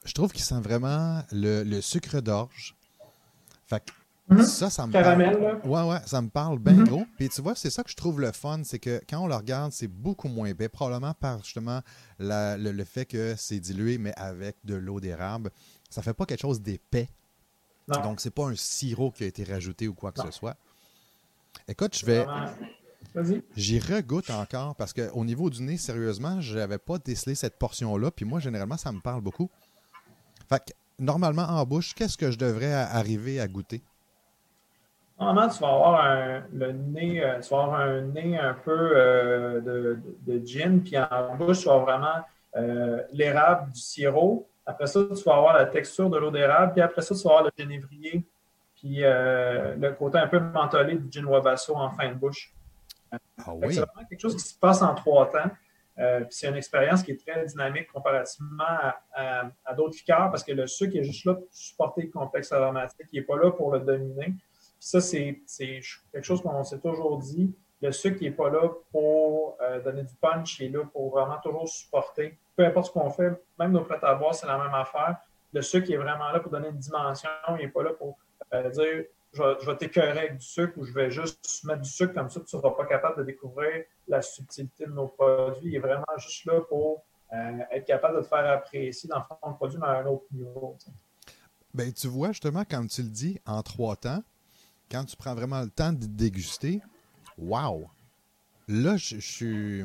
je 0.06 0.14
trouve 0.14 0.32
qu'il 0.32 0.44
sent 0.44 0.60
vraiment 0.62 1.24
le, 1.32 1.82
sucre 1.82 2.22
d'orge. 2.22 2.76
Fait 3.68 3.84
que 3.84 4.34
mhm. 4.34 4.44
ça, 4.44 4.70
ça 4.70 4.88
me 4.88 4.94
parle. 4.94 5.60
Ouais, 5.66 5.84
ouais, 5.84 6.02
ça 6.06 6.22
me 6.22 6.30
parle 6.30 6.60
bien 6.60 6.74
mhm. 6.74 6.88
gros. 6.88 7.06
Puis 7.18 7.30
tu 7.30 7.42
vois, 7.42 7.56
c'est 7.56 7.70
ça 7.70 7.84
que 7.84 7.90
je 7.90 7.96
trouve 7.96 8.22
le 8.22 8.32
fun, 8.32 8.62
c'est 8.64 8.80
que 8.80 9.02
quand 9.10 9.20
on 9.20 9.28
le 9.28 9.36
regarde, 9.36 9.72
c'est 9.72 9.88
beaucoup 9.88 10.28
moins 10.28 10.48
épais, 10.48 10.70
probablement 10.70 11.14
par 11.14 11.44
justement 11.44 11.82
le, 12.20 12.84
fait 12.84 13.06
que 13.06 13.36
c'est 13.38 13.60
dilué, 13.60 13.98
mais 13.98 14.14
avec 14.16 14.58
de 14.64 14.76
l'eau 14.76 15.00
d'érable. 15.00 15.52
Ça 15.90 16.02
fait 16.02 16.14
pas 16.14 16.26
quelque 16.26 16.42
chose 16.42 16.62
d'épais. 16.62 17.10
Donc, 17.88 18.22
c'est 18.22 18.30
pas 18.30 18.46
un 18.46 18.56
sirop 18.56 19.12
qui 19.12 19.24
a 19.24 19.28
été 19.28 19.44
rajouté 19.44 19.88
ou 19.88 19.96
quoi 19.96 20.12
que 20.12 20.22
ce 20.22 20.32
soit. 20.32 20.56
Écoute, 21.68 21.98
je 21.98 22.06
vais. 22.06 22.26
J'y 23.56 23.80
regoute 23.80 24.30
encore 24.30 24.76
parce 24.76 24.94
qu'au 24.94 25.26
niveau 25.26 25.50
du 25.50 25.64
nez, 25.64 25.78
sérieusement, 25.78 26.42
je 26.42 26.58
n'avais 26.58 26.78
pas 26.78 27.00
décelé 27.00 27.36
cette 27.36 27.58
portion-là. 27.58 28.12
Puis 28.12 28.26
moi, 28.26 28.40
généralement, 28.40 28.78
ça 28.78 28.92
me 28.92 29.00
parle 29.00 29.22
beaucoup. 29.22 29.50
Fait 30.50 30.60
que, 30.66 30.74
normalement, 30.98 31.44
en 31.44 31.64
bouche, 31.64 31.94
qu'est-ce 31.94 32.18
que 32.18 32.32
je 32.32 32.38
devrais 32.38 32.74
arriver 32.74 33.40
à 33.40 33.48
goûter? 33.48 33.84
Normalement, 35.20 35.54
tu 35.54 35.60
vas 35.60 35.68
avoir 35.68 36.06
un, 36.06 36.44
le 36.52 36.72
nez, 36.72 37.24
euh, 37.24 37.40
tu 37.40 37.50
vas 37.50 37.64
avoir 37.64 37.80
un 37.82 38.02
nez 38.02 38.38
un 38.38 38.54
peu 38.54 38.72
euh, 38.96 39.62
de, 39.62 40.00
de, 40.26 40.46
gin, 40.46 40.82
puis 40.82 40.98
en 40.98 41.36
bouche, 41.36 41.60
tu 41.60 41.66
vas 41.66 41.76
avoir 41.76 42.00
vraiment 42.00 42.26
euh, 42.56 43.04
l'érable 43.12 43.72
du 43.72 43.80
sirop. 43.80 44.50
Après 44.66 44.88
ça, 44.88 45.02
tu 45.16 45.24
vas 45.24 45.36
avoir 45.36 45.54
la 45.54 45.66
texture 45.66 46.10
de 46.10 46.18
l'eau 46.18 46.32
d'érable, 46.32 46.74
puis 46.74 46.82
après 46.82 47.02
ça, 47.02 47.14
tu 47.14 47.22
vas 47.24 47.38
avoir 47.38 47.44
le 47.44 47.52
génévrier, 47.58 48.26
puis 48.76 49.02
le 49.02 49.92
côté 49.92 50.18
un 50.20 50.28
peu 50.28 50.40
mentholé 50.40 50.96
du 50.96 51.12
gin 51.12 51.26
wabasso 51.26 51.76
en 51.76 51.92
fin 51.92 52.10
de 52.10 52.14
bouche. 52.14 52.54
Ah 53.12 53.54
oui. 53.54 53.74
C'est 53.74 53.82
vraiment 53.82 54.08
quelque 54.08 54.22
chose 54.22 54.36
qui 54.36 54.48
se 54.48 54.58
passe 54.58 54.82
en 54.82 54.94
trois 54.96 55.30
temps. 55.30 55.50
Euh, 56.00 56.24
c'est 56.30 56.48
une 56.48 56.56
expérience 56.56 57.04
qui 57.04 57.12
est 57.12 57.28
très 57.28 57.46
dynamique 57.46 57.92
comparativement 57.92 58.64
à, 59.14 59.74
d'autres 59.76 59.98
liqueurs 59.98 60.30
parce 60.32 60.44
que 60.44 60.54
le 60.54 60.66
sucre 60.66 60.96
est 60.96 61.04
juste 61.04 61.26
là 61.26 61.34
pour 61.34 61.48
supporter 61.52 62.04
le 62.04 62.10
complexe 62.10 62.52
aromatique. 62.52 63.08
Il 63.12 63.20
n'est 63.20 63.26
pas 63.26 63.38
là 63.38 63.52
pour 63.52 63.72
le 63.74 63.82
dominer. 63.82 64.34
ça, 64.80 65.02
c'est 65.02 65.42
quelque 66.12 66.24
chose 66.24 66.42
qu'on 66.42 66.64
s'est 66.64 66.80
toujours 66.80 67.18
dit. 67.18 67.54
Le 67.82 67.92
sucre 67.92 68.22
n'est 68.22 68.32
pas 68.32 68.50
là 68.50 68.70
pour 68.92 69.58
euh, 69.62 69.82
donner 69.82 70.04
du 70.04 70.16
punch, 70.16 70.60
il 70.60 70.68
est 70.68 70.78
là 70.78 70.86
pour 70.86 71.12
vraiment 71.12 71.38
toujours 71.42 71.68
supporter. 71.68 72.38
Peu 72.56 72.66
importe 72.66 72.88
ce 72.88 72.92
qu'on 72.92 73.10
fait, 73.10 73.32
même 73.58 73.72
nos 73.72 73.84
prêts 73.84 74.00
à 74.02 74.16
boire, 74.16 74.36
c'est 74.36 74.48
la 74.48 74.58
même 74.58 74.74
affaire. 74.74 75.18
Le 75.52 75.62
sucre 75.62 75.92
est 75.92 75.98
vraiment 75.98 76.30
là 76.32 76.40
pour 76.40 76.52
donner 76.52 76.70
une 76.70 76.78
dimension. 76.78 77.30
Il 77.52 77.66
n'est 77.66 77.68
pas 77.70 77.84
là 77.84 77.92
pour 77.94 78.18
euh, 78.54 78.70
dire 78.70 79.06
je 79.34 79.66
vais, 79.66 79.78
t'écœurer 79.78 80.20
avec 80.20 80.38
du 80.38 80.46
sucre 80.46 80.78
ou 80.78 80.86
je 80.86 80.94
vais 80.94 81.12
juste 81.12 81.64
mettre 81.64 81.82
du 81.82 81.90
sucre 81.90 82.14
comme 82.14 82.30
ça, 82.30 82.40
tu 82.40 82.56
ne 82.56 82.62
seras 82.62 82.72
pas 82.72 82.86
capable 82.86 83.20
de 83.20 83.24
découvrir 83.24 83.84
la 84.08 84.22
subtilité 84.22 84.86
de 84.86 84.92
nos 84.92 85.08
produits. 85.08 85.70
Il 85.70 85.76
est 85.76 85.80
vraiment 85.80 86.06
juste 86.18 86.46
là 86.46 86.62
pour 86.62 87.06
euh, 87.34 87.60
être 87.72 87.86
capable 87.86 88.18
de 88.18 88.24
te 88.24 88.28
faire 88.28 88.46
apprécier, 88.50 89.08
dans 89.08 89.24
le 89.46 89.54
produit 89.54 89.78
à 89.82 90.00
un 90.00 90.06
autre 90.08 90.26
niveau. 90.32 90.78
Ben, 91.74 91.94
tu 91.94 92.08
vois, 92.08 92.30
justement, 92.30 92.64
quand 92.70 92.86
tu 92.88 93.04
le 93.04 93.10
dis 93.10 93.40
en 93.46 93.62
trois 93.62 93.96
temps, 93.96 94.24
quand 94.90 95.06
tu 95.06 95.16
prends 95.16 95.36
vraiment 95.36 95.62
le 95.62 95.70
temps 95.70 95.94
de 95.94 96.06
déguster, 96.08 96.82
wow! 97.38 97.88
Là, 98.68 98.98
je, 98.98 99.20
suis. 99.20 99.82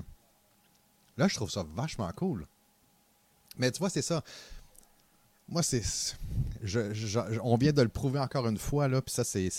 Là, 1.16 1.28
je 1.28 1.34
trouve 1.34 1.50
ça 1.50 1.64
vachement 1.74 2.10
cool. 2.12 2.46
Mais 3.58 3.70
tu 3.70 3.78
vois, 3.78 3.90
c'est 3.90 4.02
ça. 4.02 4.22
Moi, 5.48 5.62
c'est. 5.62 5.82
On 7.42 7.56
vient 7.56 7.72
de 7.72 7.82
le 7.82 7.88
prouver 7.88 8.20
encore 8.20 8.46
une 8.48 8.58
fois, 8.58 8.88
là, 8.88 9.02
puis 9.02 9.14
ça, 9.14 9.24
c'est. 9.24 9.50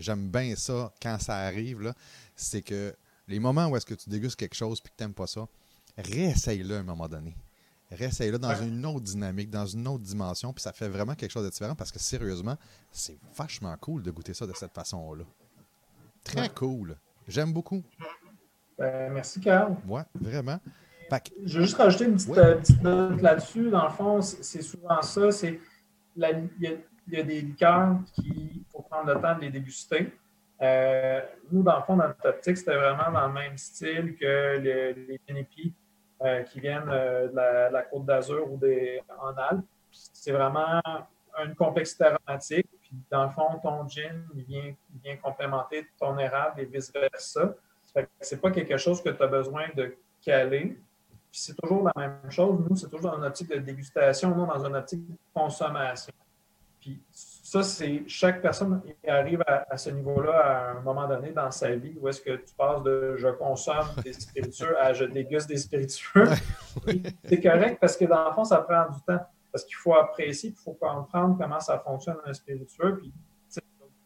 J'aime 0.00 0.30
bien 0.30 0.54
ça 0.56 0.92
quand 1.02 1.18
ça 1.18 1.36
arrive, 1.36 1.82
là. 1.82 1.94
C'est 2.36 2.62
que 2.62 2.94
les 3.28 3.38
moments 3.38 3.66
où 3.68 3.76
est-ce 3.76 3.86
que 3.86 3.94
tu 3.94 4.10
dégustes 4.10 4.36
quelque 4.36 4.54
chose 4.54 4.80
puis 4.80 4.90
que 4.90 4.96
tu 4.96 5.04
n'aimes 5.04 5.14
pas 5.14 5.26
ça, 5.26 5.46
réessaye-le 5.96 6.76
à 6.76 6.80
un 6.80 6.84
moment 6.84 7.08
donné. 7.08 7.36
Réessaye-le 7.90 8.38
dans 8.38 8.54
une 8.60 8.84
autre 8.86 9.02
dynamique, 9.02 9.50
dans 9.50 9.66
une 9.66 9.86
autre 9.86 10.02
dimension, 10.02 10.52
puis 10.52 10.62
ça 10.62 10.72
fait 10.72 10.88
vraiment 10.88 11.14
quelque 11.14 11.30
chose 11.30 11.44
de 11.44 11.50
différent 11.50 11.74
parce 11.74 11.92
que 11.92 11.98
sérieusement, 11.98 12.56
c'est 12.90 13.18
vachement 13.36 13.76
cool 13.80 14.02
de 14.02 14.10
goûter 14.10 14.34
ça 14.34 14.46
de 14.46 14.52
cette 14.54 14.72
façon-là. 14.72 15.24
Très 16.24 16.48
cool. 16.48 16.96
J'aime 17.28 17.52
beaucoup. 17.52 17.82
Ben, 18.78 19.12
merci, 19.12 19.40
Carl. 19.40 19.76
Ouais, 19.86 20.02
vraiment. 20.14 20.58
Je 21.44 21.58
vais 21.58 21.64
juste 21.64 21.76
rajouter 21.76 22.06
une 22.06 22.16
petite, 22.16 22.82
note 22.82 23.20
là-dessus. 23.20 23.70
Dans 23.70 23.84
le 23.84 23.90
fond, 23.90 24.20
c'est 24.22 24.62
souvent 24.62 25.00
ça. 25.02 25.30
C'est 25.30 25.60
il 26.16 26.82
y, 27.08 27.16
a 27.16 27.22
des 27.22 27.40
liqueurs 27.40 27.96
qu'il 28.14 28.62
faut 28.70 28.82
prendre 28.82 29.12
le 29.12 29.20
temps 29.20 29.34
de 29.36 29.42
les 29.42 29.50
déguster. 29.50 30.12
Euh, 30.62 31.20
nous, 31.50 31.62
dans 31.62 31.78
le 31.78 31.82
fond, 31.82 31.96
notre 31.96 32.28
optique, 32.28 32.56
c'était 32.56 32.76
vraiment 32.76 33.10
dans 33.12 33.26
le 33.26 33.32
même 33.32 33.58
style 33.58 34.16
que 34.16 34.58
les 34.58 35.20
Genepi 35.28 35.74
euh, 36.22 36.42
qui 36.42 36.60
viennent 36.60 36.88
euh, 36.88 37.28
de 37.28 37.72
la, 37.72 37.82
Côte 37.82 38.06
d'Azur 38.06 38.50
ou 38.50 38.58
en 39.20 39.36
Alpes. 39.36 39.64
C'est 39.90 40.32
vraiment 40.32 40.80
une 41.44 41.54
complexité 41.54 42.04
aromatique. 42.04 42.68
Puis, 42.80 42.96
dans 43.10 43.24
le 43.24 43.30
fond, 43.30 43.58
ton 43.62 43.86
gin, 43.88 44.24
vient, 44.34 44.74
vient 45.02 45.16
complémenter 45.16 45.86
ton 45.98 46.16
érable 46.18 46.60
et 46.60 46.64
vice-versa. 46.64 47.54
Ce 47.84 48.34
n'est 48.34 48.40
pas 48.40 48.50
quelque 48.50 48.76
chose 48.76 49.02
que 49.02 49.10
tu 49.10 49.22
as 49.22 49.26
besoin 49.26 49.64
de 49.76 49.96
caler 50.22 50.78
c'est 51.36 51.56
toujours 51.56 51.82
la 51.84 51.92
même 51.96 52.30
chose. 52.30 52.64
Nous, 52.68 52.76
c'est 52.76 52.88
toujours 52.88 53.10
dans 53.10 53.18
une 53.18 53.24
optique 53.24 53.48
de 53.50 53.58
dégustation, 53.58 54.34
non 54.34 54.46
dans 54.46 54.64
une 54.64 54.76
optique 54.76 55.04
de 55.06 55.16
consommation. 55.34 56.12
Puis 56.80 57.02
ça, 57.10 57.62
c'est 57.62 58.04
chaque 58.06 58.40
personne 58.40 58.82
arrive 59.06 59.42
à, 59.46 59.76
ce 59.76 59.90
niveau-là 59.90 60.38
à 60.38 60.70
un 60.72 60.80
moment 60.82 61.08
donné 61.08 61.30
dans 61.30 61.50
sa 61.50 61.74
vie 61.74 61.94
où 62.00 62.08
est-ce 62.08 62.20
que 62.20 62.36
tu 62.36 62.54
passes 62.54 62.82
de 62.82 63.16
je 63.16 63.28
consomme 63.28 63.86
des 64.04 64.12
spiritueux 64.12 64.78
à 64.78 64.92
je 64.92 65.04
déguste 65.04 65.48
des 65.48 65.56
spiritueux. 65.56 66.28
c'est 67.24 67.40
correct 67.40 67.78
parce 67.80 67.96
que 67.96 68.04
dans 68.04 68.28
le 68.28 68.34
fond, 68.34 68.44
ça 68.44 68.58
prend 68.58 68.88
du 68.90 69.00
temps. 69.00 69.20
Parce 69.50 69.64
qu'il 69.64 69.76
faut 69.76 69.94
apprécier, 69.94 70.50
il 70.50 70.56
faut 70.56 70.72
comprendre 70.72 71.38
comment 71.40 71.60
ça 71.60 71.78
fonctionne 71.78 72.16
un 72.26 72.32
spiritueux. 72.32 72.98
Puis, 72.98 73.12
tu 73.12 73.14
sais, 73.48 73.62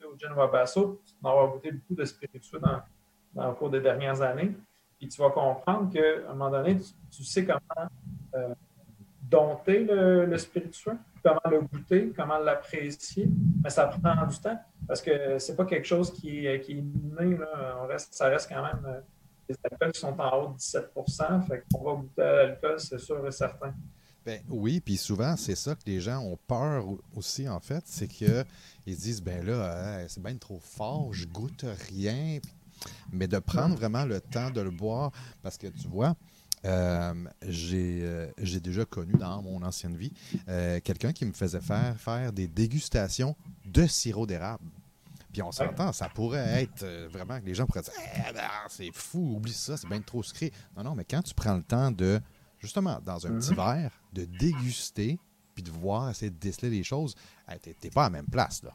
au 0.06 0.16
Gin 0.16 0.32
Wabasso, 0.32 1.00
tu 1.06 1.14
vas 1.22 1.30
avoir 1.30 1.48
goûté 1.52 1.72
beaucoup 1.72 1.94
de 1.94 2.04
spiritueux 2.04 2.58
dans, 2.58 2.80
dans 3.34 3.48
le 3.48 3.54
cours 3.54 3.70
des 3.70 3.80
dernières 3.80 4.20
années. 4.20 4.54
Puis 4.98 5.08
tu 5.08 5.20
vas 5.20 5.30
comprendre 5.30 5.92
qu'à 5.92 6.30
un 6.30 6.34
moment 6.34 6.50
donné, 6.50 6.78
tu, 7.10 7.24
sais 7.24 7.44
comment 7.44 7.88
euh, 8.34 8.54
dompter 9.22 9.84
le, 9.84 10.36
spiritueux, 10.38 10.98
comment 11.22 11.40
le 11.50 11.60
goûter, 11.60 12.12
comment 12.16 12.38
l'apprécier. 12.38 13.28
Mais 13.62 13.70
ça 13.70 13.86
prend 13.86 14.26
du 14.26 14.38
temps 14.38 14.58
parce 14.86 15.00
que 15.00 15.38
c'est 15.38 15.54
pas 15.54 15.64
quelque 15.64 15.86
chose 15.86 16.12
qui 16.12 16.46
est, 16.46 16.60
qui 16.60 16.72
inné. 16.72 17.38
ça 18.10 18.28
reste 18.28 18.48
quand 18.48 18.62
même 18.62 18.84
euh, 18.86 19.00
des 19.48 19.56
alcools 19.70 19.92
qui 19.92 20.00
sont 20.00 20.18
en 20.18 20.36
haut 20.36 20.48
de 20.48 20.58
17% 20.58 21.46
Fait 21.46 21.64
qu'on 21.72 21.84
va 21.84 21.94
goûter 21.94 22.22
à 22.22 22.32
l'alcool, 22.32 22.80
c'est 22.80 22.98
sûr 22.98 23.26
et 23.26 23.32
certain. 23.32 23.72
Ben, 24.26 24.42
oui, 24.50 24.80
puis 24.80 24.96
souvent, 24.96 25.36
c'est 25.36 25.54
ça 25.54 25.74
que 25.74 25.82
les 25.86 26.00
gens 26.00 26.18
ont 26.20 26.36
peur 26.46 26.84
aussi, 27.16 27.48
en 27.48 27.60
fait, 27.60 27.82
c'est 27.86 28.08
qu'ils 28.08 28.44
disent, 28.86 29.22
ben 29.22 29.42
là, 29.42 30.06
c'est 30.08 30.22
bien 30.22 30.36
trop 30.36 30.58
fort, 30.60 31.14
je 31.14 31.26
goûte 31.26 31.64
rien, 31.88 32.38
mais 33.12 33.28
de 33.28 33.38
prendre 33.38 33.74
vraiment 33.74 34.04
le 34.04 34.20
temps 34.20 34.50
de 34.50 34.60
le 34.60 34.70
boire, 34.70 35.12
parce 35.42 35.56
que 35.56 35.66
tu 35.68 35.88
vois, 35.88 36.14
euh, 36.64 37.14
euh, 37.44 38.30
j'ai 38.38 38.60
déjà 38.60 38.84
connu 38.84 39.14
dans 39.14 39.42
mon 39.42 39.62
ancienne 39.62 39.96
vie 39.96 40.12
euh, 40.48 40.80
quelqu'un 40.82 41.12
qui 41.12 41.24
me 41.24 41.32
faisait 41.32 41.60
faire, 41.60 41.96
faire 42.00 42.32
des 42.32 42.48
dégustations 42.48 43.36
de 43.64 43.86
sirop 43.86 44.26
d'érable. 44.26 44.64
Puis 45.32 45.42
on 45.42 45.52
s'entend, 45.52 45.92
ça 45.92 46.08
pourrait 46.08 46.62
être 46.62 46.84
vraiment 47.12 47.38
que 47.38 47.44
les 47.44 47.54
gens 47.54 47.66
pourraient 47.66 47.82
dire 47.82 47.92
eh, 48.16 48.32
ben, 48.32 48.42
c'est 48.68 48.90
fou, 48.92 49.36
oublie 49.36 49.52
ça, 49.52 49.76
c'est 49.76 49.86
bien 49.86 50.00
trop 50.00 50.22
sucré. 50.22 50.52
Non, 50.76 50.82
non, 50.82 50.94
mais 50.94 51.04
quand 51.04 51.22
tu 51.22 51.34
prends 51.34 51.54
le 51.54 51.62
temps 51.62 51.90
de, 51.90 52.20
justement, 52.58 52.98
dans 53.04 53.26
un 53.26 53.38
petit 53.38 53.50
mhm. 53.50 53.56
verre, 53.56 53.90
de 54.14 54.24
déguster, 54.24 55.18
puis 55.54 55.62
de 55.62 55.70
voir, 55.70 56.10
essayer 56.10 56.30
de 56.30 56.38
déceler 56.38 56.70
les 56.70 56.82
choses, 56.82 57.14
tu 57.62 57.70
n'es 57.84 57.90
pas 57.90 58.06
à 58.06 58.06
la 58.06 58.10
même 58.10 58.26
place. 58.26 58.62
Là. 58.62 58.72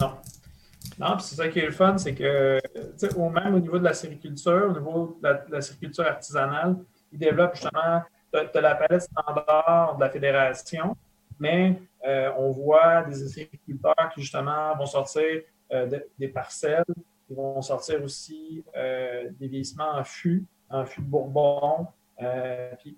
Non. 0.00 0.16
Non, 0.98 1.18
c'est 1.18 1.34
ça 1.34 1.48
qui 1.48 1.58
est 1.58 1.66
le 1.66 1.72
fun, 1.72 1.98
c'est 1.98 2.14
que, 2.14 2.60
au 3.16 3.28
même 3.28 3.54
au 3.54 3.60
niveau 3.60 3.78
de 3.78 3.84
la 3.84 3.94
sériculture, 3.94 4.68
au 4.70 4.78
niveau 4.78 5.18
de 5.22 5.52
la, 5.52 5.60
sériculture 5.60 6.06
artisanale, 6.06 6.76
ils 7.12 7.18
développent 7.18 7.54
justement, 7.54 8.02
de 8.32 8.58
la 8.58 8.74
palette 8.74 9.02
standard 9.02 9.96
de 9.96 10.00
la 10.00 10.10
fédération, 10.10 10.96
mais 11.38 11.80
euh, 12.06 12.30
on 12.36 12.50
voit 12.50 13.02
des 13.04 13.14
sériculteurs 13.14 14.10
qui 14.14 14.22
justement 14.22 14.76
vont 14.76 14.86
sortir 14.86 15.42
euh, 15.72 16.00
des 16.18 16.28
parcelles, 16.28 16.84
ils 17.30 17.36
vont 17.36 17.62
sortir 17.62 18.02
aussi 18.02 18.64
euh, 18.76 19.30
des 19.38 19.48
vieillissements 19.48 19.96
en 19.96 20.04
fût, 20.04 20.44
en 20.68 20.84
fût 20.84 21.00
de 21.00 21.06
bourbon. 21.06 21.86
puis 22.78 22.96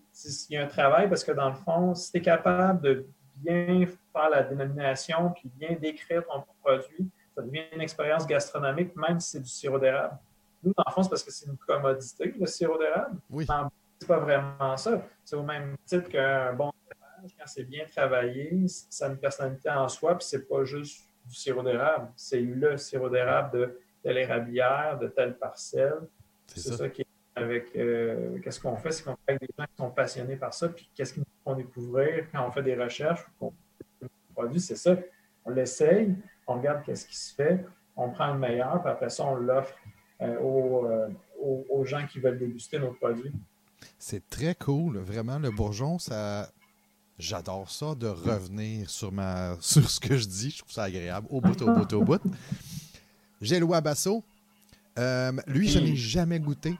il 0.49 0.55
y 0.55 0.57
a 0.57 0.65
un 0.65 0.67
travail 0.67 1.09
parce 1.09 1.25
que 1.25 1.33
dans 1.33 1.49
le 1.49 1.55
fond, 1.55 1.95
si 1.95 2.13
tu 2.13 2.19
es 2.19 2.21
capable 2.21 2.81
de 2.83 3.07
bien 3.37 3.87
faire 4.13 4.31
la 4.31 4.43
dénomination 4.43 5.31
puis 5.31 5.51
bien 5.55 5.77
décrire 5.81 6.25
ton 6.27 6.43
produit, 6.63 7.11
ça 7.37 7.43
devient 7.43 7.65
une 7.73 7.83
expérience 7.83 8.27
gastronomique, 8.27 8.97
même 8.97 9.21
si 9.21 9.33
c'est 9.33 9.41
du 9.41 9.49
sirop 9.49 9.79
d'érable. 9.79 10.17
Nous, 10.65 10.73
en 10.77 10.91
France, 10.91 11.09
parce 11.09 11.23
que 11.23 11.31
c'est 11.31 11.47
une 11.47 11.59
commodité, 11.59 12.35
le 12.39 12.47
sirop 12.47 12.79
d'érable. 12.79 13.19
Oui. 13.31 13.47
C'est 13.99 14.09
pas 14.09 14.19
vraiment 14.19 14.77
ça. 14.77 15.03
C'est 15.25 15.37
au 15.37 15.43
même 15.43 15.77
titre 15.87 16.09
qu'un 16.09 16.53
bon 16.55 16.73
quand 17.39 17.47
c'est 17.47 17.65
bien 17.65 17.85
travaillé, 17.87 18.67
ça 18.69 19.07
a 19.07 19.09
une 19.09 19.17
personnalité 19.17 19.69
en 19.71 19.89
soi, 19.89 20.17
puis 20.17 20.27
c'est 20.29 20.47
pas 20.47 20.65
juste 20.65 21.09
du 21.25 21.35
sirop 21.35 21.63
d'érable. 21.63 22.09
C'est 22.15 22.41
le 22.41 22.77
sirop 22.77 23.09
d'érable 23.09 23.59
de 23.59 23.81
telle 24.03 24.19
érablière, 24.19 24.99
de 24.99 25.09
telle 25.09 25.37
parcelle. 25.37 26.01
C'est 26.47 26.61
ça. 26.61 26.89
qui 26.89 27.03
est 27.03 27.07
avec 27.35 27.75
euh, 27.77 28.39
qu'est-ce 28.41 28.61
qu'on 28.61 28.77
fait, 28.77 28.93
c'est 28.93 29.03
qu'on 29.03 29.17
fait 29.17 29.33
avec 29.33 29.41
des 29.41 29.49
gens 29.59 29.65
qui 29.65 29.77
sont 29.77 29.91
passionnés 29.91 30.37
par 30.37 30.55
ça, 30.55 30.69
puis 30.69 30.89
qu'est-ce 30.95 31.13
qu'ils 31.13 31.23
nous 31.23 31.43
font 31.45 31.57
découvrir 31.57 32.27
quand 32.31 32.47
on 32.47 32.51
fait 32.51 32.63
des 32.63 32.77
recherches, 32.77 33.27
qu'on 33.39 33.53
produit, 34.35 34.61
c'est 34.61 34.77
ça. 34.77 34.97
On 35.45 35.51
l'essaye, 35.51 36.15
on 36.47 36.55
regarde 36.55 36.83
qu'est-ce 36.85 37.07
qui 37.07 37.17
se 37.17 37.35
fait, 37.35 37.65
on 37.97 38.11
prend 38.11 38.33
le 38.33 38.39
meilleur, 38.39 38.81
puis 38.83 38.91
après 38.91 39.11
ça, 39.11 39.25
on 39.25 39.35
l'offre 39.37 39.75
euh, 40.23 40.37
euh, 40.41 41.09
aux, 41.71 41.85
gens 41.85 42.07
qui 42.07 42.21
veulent 42.21 42.39
déguster 42.39 42.79
nos 42.79 42.93
produits. 42.93 43.33
C'est 43.99 44.29
très 44.29 44.55
cool. 44.55 44.99
Vraiment, 44.99 45.39
le 45.39 45.51
bourgeon, 45.51 45.99
ça. 45.99 46.51
J'adore 47.19 47.71
ça 47.71 47.95
de 47.95 48.09
revenir 48.09 48.91
sur, 48.91 49.11
ma... 49.11 49.57
sur 49.61 49.89
ce 49.89 49.99
que 49.99 50.17
je 50.19 50.27
dis. 50.27 50.51
Je 50.51 50.59
trouve 50.59 50.73
ça 50.73 50.85
agréable. 50.85 51.27
Au 51.31 51.41
bout, 51.41 51.61
au 51.63 51.73
bout, 51.73 51.93
au 51.95 52.05
bout. 52.05 52.21
J'ai 53.41 53.59
le 53.59 53.65
Wabasso. 53.65 54.23
Euh, 54.99 55.33
lui, 55.47 55.69
je 55.69 55.79
n'ai 55.79 55.97
jamais 55.97 56.39
goûté. 56.39 56.75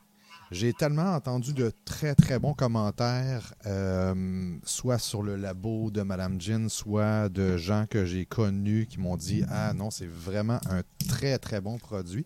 J'ai 0.53 0.73
tellement 0.73 1.15
entendu 1.15 1.53
de 1.53 1.73
très, 1.85 2.15
très 2.15 2.39
bons 2.39 2.55
commentaires, 2.55 3.53
euh, 3.67 4.57
soit 4.63 4.99
sur 4.99 5.23
le 5.23 5.35
labo 5.35 5.91
de 5.91 6.03
Madame 6.03 6.41
Jean, 6.41 6.69
soit 6.69 7.29
de 7.29 7.57
gens 7.57 7.87
que 7.91 8.05
j'ai 8.05 8.27
connus 8.27 8.87
qui 8.87 9.01
m'ont 9.01 9.17
dit 9.17 9.43
Ah 9.51 9.73
non, 9.75 9.91
c'est 9.91 10.07
vraiment 10.07 10.61
un 10.71 10.83
très, 11.09 11.39
très 11.39 11.61
bon 11.61 11.79
produit. 11.79 12.25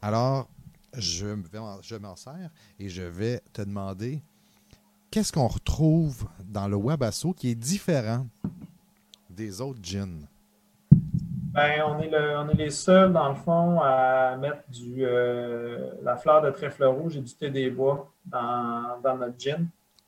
Alors, 0.00 0.48
je, 0.96 1.26
m'en 1.98 2.16
sers 2.16 2.50
et 2.78 2.88
je 2.88 3.02
vais 3.02 3.42
te 3.52 3.62
demander 3.62 4.22
qu'est-ce 5.10 5.32
qu'on 5.32 5.48
retrouve 5.48 6.28
dans 6.44 6.68
le 6.68 6.76
Wabasso 6.76 7.32
qui 7.32 7.48
est 7.48 7.56
différent 7.56 8.28
des 9.28 9.60
autres 9.60 9.80
gins? 9.82 10.28
Ben, 11.52 11.82
on, 11.82 11.98
est 12.00 12.14
on 12.14 12.48
est 12.48 12.54
les 12.54 12.70
seuls, 12.70 13.12
dans 13.12 13.28
le 13.30 13.34
fond, 13.34 13.80
à 13.80 14.36
mettre 14.36 14.62
du, 14.68 15.04
euh, 15.04 15.90
la 16.00 16.16
fleur 16.16 16.42
de 16.42 16.50
trèfle 16.50 16.84
rouge 16.84 17.16
et 17.16 17.20
du 17.20 17.34
thé 17.34 17.50
des 17.50 17.70
bois 17.70 18.08
dans, 18.24 19.00
notre 19.02 19.34
gin. 19.36 19.66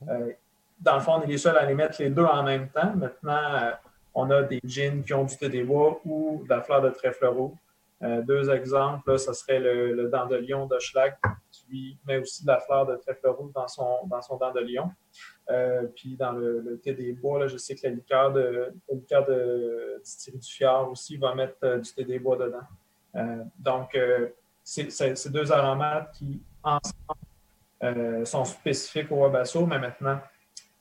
Euh, 0.09 0.31
dans 0.79 0.95
le 0.95 1.01
fond, 1.01 1.15
on 1.15 1.23
est 1.23 1.27
les 1.27 1.39
seuls 1.39 1.59
à 1.59 1.67
les 1.67 1.75
mettre 1.75 2.01
les 2.01 2.11
deux 2.11 2.25
en 2.25 2.45
même 2.45 2.69
temps. 2.69 2.95
Maintenant, 2.95 3.55
euh, 3.55 3.73
on 4.15 4.31
a 4.31 4.43
des 4.43 4.61
gins 4.65 5.03
qui 5.05 5.13
ont 5.15 5.25
du 5.25 5.37
thé 5.37 5.49
des 5.49 5.65
bois 5.65 6.01
ou 6.05 6.43
de 6.45 6.49
la 6.49 6.63
fleur 6.63 6.81
de 6.81 6.91
trèfle 6.91 7.27
rouge. 7.27 7.57
deux 8.01 8.49
exemples, 8.51 9.19
ce 9.19 9.33
serait 9.33 9.59
le, 9.59 9.95
le 9.95 10.09
dandelion 10.09 10.67
de 10.67 10.79
Schlag, 10.79 11.15
qui 11.51 11.99
met 12.07 12.19
aussi 12.19 12.45
de 12.45 12.49
la 12.53 12.61
fleur 12.61 12.87
de 12.87 12.95
trèfle 12.95 13.29
rouge 13.29 13.53
dans 13.53 13.67
son, 13.67 14.07
dans 14.07 14.23
son 14.23 14.37
dandelion. 14.37 14.93
Puis 15.95 16.17
dans 16.17 16.33
le, 16.33 16.81
thé 16.83 16.95
des 16.95 17.13
bois, 17.13 17.47
je 17.47 17.57
sais 17.57 17.75
que 17.75 17.87
la 17.87 17.95
liqueur 17.95 18.33
de, 18.33 18.73
la 18.89 18.95
liqueur 18.95 19.27
de 19.27 20.01
du 20.03 20.49
Fjord 20.49 20.91
aussi 20.91 21.17
va 21.17 21.35
mettre 21.35 21.79
du 21.79 21.93
thé 21.93 22.05
des 22.05 22.19
bois 22.19 22.37
dedans. 22.37 23.47
donc, 23.59 23.99
c'est 24.65 25.31
deux 25.31 25.53
aromates 25.53 26.13
qui, 26.13 26.41
ensemble, 26.63 28.27
sont 28.27 28.45
spécifiques 28.45 29.11
au 29.11 29.17
Wabasso, 29.17 29.67
mais 29.67 29.79
maintenant, 29.79 30.19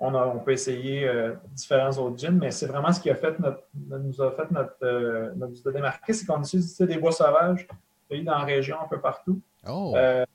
on, 0.01 0.39
peut 0.39 0.51
essayer 0.51 1.07
euh, 1.07 1.33
différents 1.51 1.91
autres 1.91 2.17
gins, 2.17 2.31
mais 2.31 2.51
c'est 2.51 2.65
vraiment 2.65 2.91
ce 2.91 2.99
qui 2.99 3.09
a 3.09 3.15
fait 3.15 3.37
notre, 3.39 3.63
nous 3.75 4.21
a 4.21 4.31
fait 4.31 4.49
notre, 4.51 4.75
euh, 4.83 5.31
notre 5.35 5.71
démarquer, 5.71 6.13
c'est 6.13 6.25
qu'on 6.25 6.41
utilise 6.41 6.77
des 6.79 6.97
bois 6.97 7.11
sauvages 7.11 7.67
dans 8.09 8.23
la 8.23 8.39
région 8.39 8.77
un 8.81 8.87
peu 8.87 8.99
partout. 8.99 9.39
Oh. 9.67 9.93
Euh, 9.95 10.25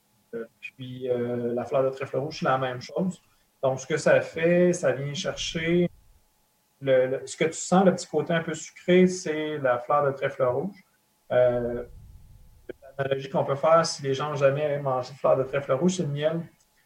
puis 0.60 1.08
la 1.08 1.64
fleur 1.64 1.82
de 1.82 1.90
trèfle 1.90 2.18
rouge, 2.18 2.38
c'est 2.40 2.44
la 2.44 2.58
même 2.58 2.80
chose. 2.80 3.20
Donc, 3.66 3.80
ce 3.80 3.86
que 3.88 3.96
ça 3.96 4.20
fait, 4.20 4.72
ça 4.72 4.92
vient 4.92 5.12
chercher 5.12 5.90
ce 6.80 7.36
que 7.36 7.46
tu 7.46 7.54
sens, 7.54 7.84
le 7.84 7.96
petit 7.96 8.06
côté 8.06 8.32
un 8.32 8.44
peu 8.44 8.54
sucré, 8.54 9.08
c'est 9.08 9.58
la 9.58 9.80
fleur 9.80 10.06
de 10.06 10.12
trèfle 10.12 10.44
rouge. 10.44 10.76
L'analogie 11.28 13.28
qu'on 13.28 13.44
peut 13.44 13.56
faire, 13.56 13.84
si 13.84 14.04
les 14.04 14.14
gens 14.14 14.28
n'ont 14.28 14.36
jamais 14.36 14.78
mangé 14.78 15.12
de 15.12 15.18
fleur 15.18 15.36
de 15.36 15.42
trèfle 15.42 15.72
rouge, 15.72 15.96
c'est 15.96 16.04
le 16.04 16.10
miel. 16.10 16.42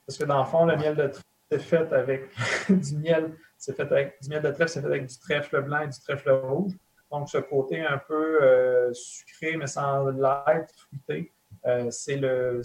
Parce 0.07 0.17
que 0.17 0.25
dans 0.25 0.39
le 0.39 0.47
fond, 0.47 0.65
le 0.65 0.75
miel 0.79 0.97
de 0.97 1.09
trèfle 1.09 1.27
c'est 1.51 1.59
fait 1.59 1.93
avec 1.93 2.31
du 2.71 2.97
miel, 2.97 3.37
c'est 3.59 3.77
fait 3.77 3.93
avec 3.93 4.17
du 4.23 4.31
miel 4.31 4.41
de 4.41 4.51
trèfle, 4.51 4.71
c'est 4.71 4.81
fait 4.81 4.87
avec 4.87 5.07
du 5.07 5.19
trèfle 5.19 5.61
blanc 5.61 5.83
et 5.83 5.89
du 5.89 6.01
trèfle 6.01 6.31
rouge. 6.31 6.73
Donc, 7.13 7.29
ce 7.29 7.39
côté 7.39 7.85
un 7.85 7.99
peu 7.99 8.43
euh, 8.43 8.91
sucré, 8.95 9.59
mais 9.59 9.67
sans 9.67 10.07
l'être, 10.07 10.89
fruité, 10.89 11.31
euh, 11.67 11.91
c'est 11.91 12.17
le, 12.17 12.63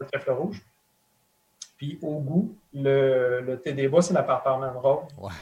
le 0.00 0.06
trèfle 0.06 0.32
rouge. 0.32 0.60
Puis 1.82 1.98
au 2.00 2.20
goût, 2.20 2.56
le, 2.72 3.40
le 3.40 3.60
thé 3.60 3.72
des 3.72 3.88
bois, 3.88 4.02
c'est 4.02 4.14
la 4.14 4.22
parparman 4.22 4.72
rose. 4.76 5.02
Ouais. 5.18 5.32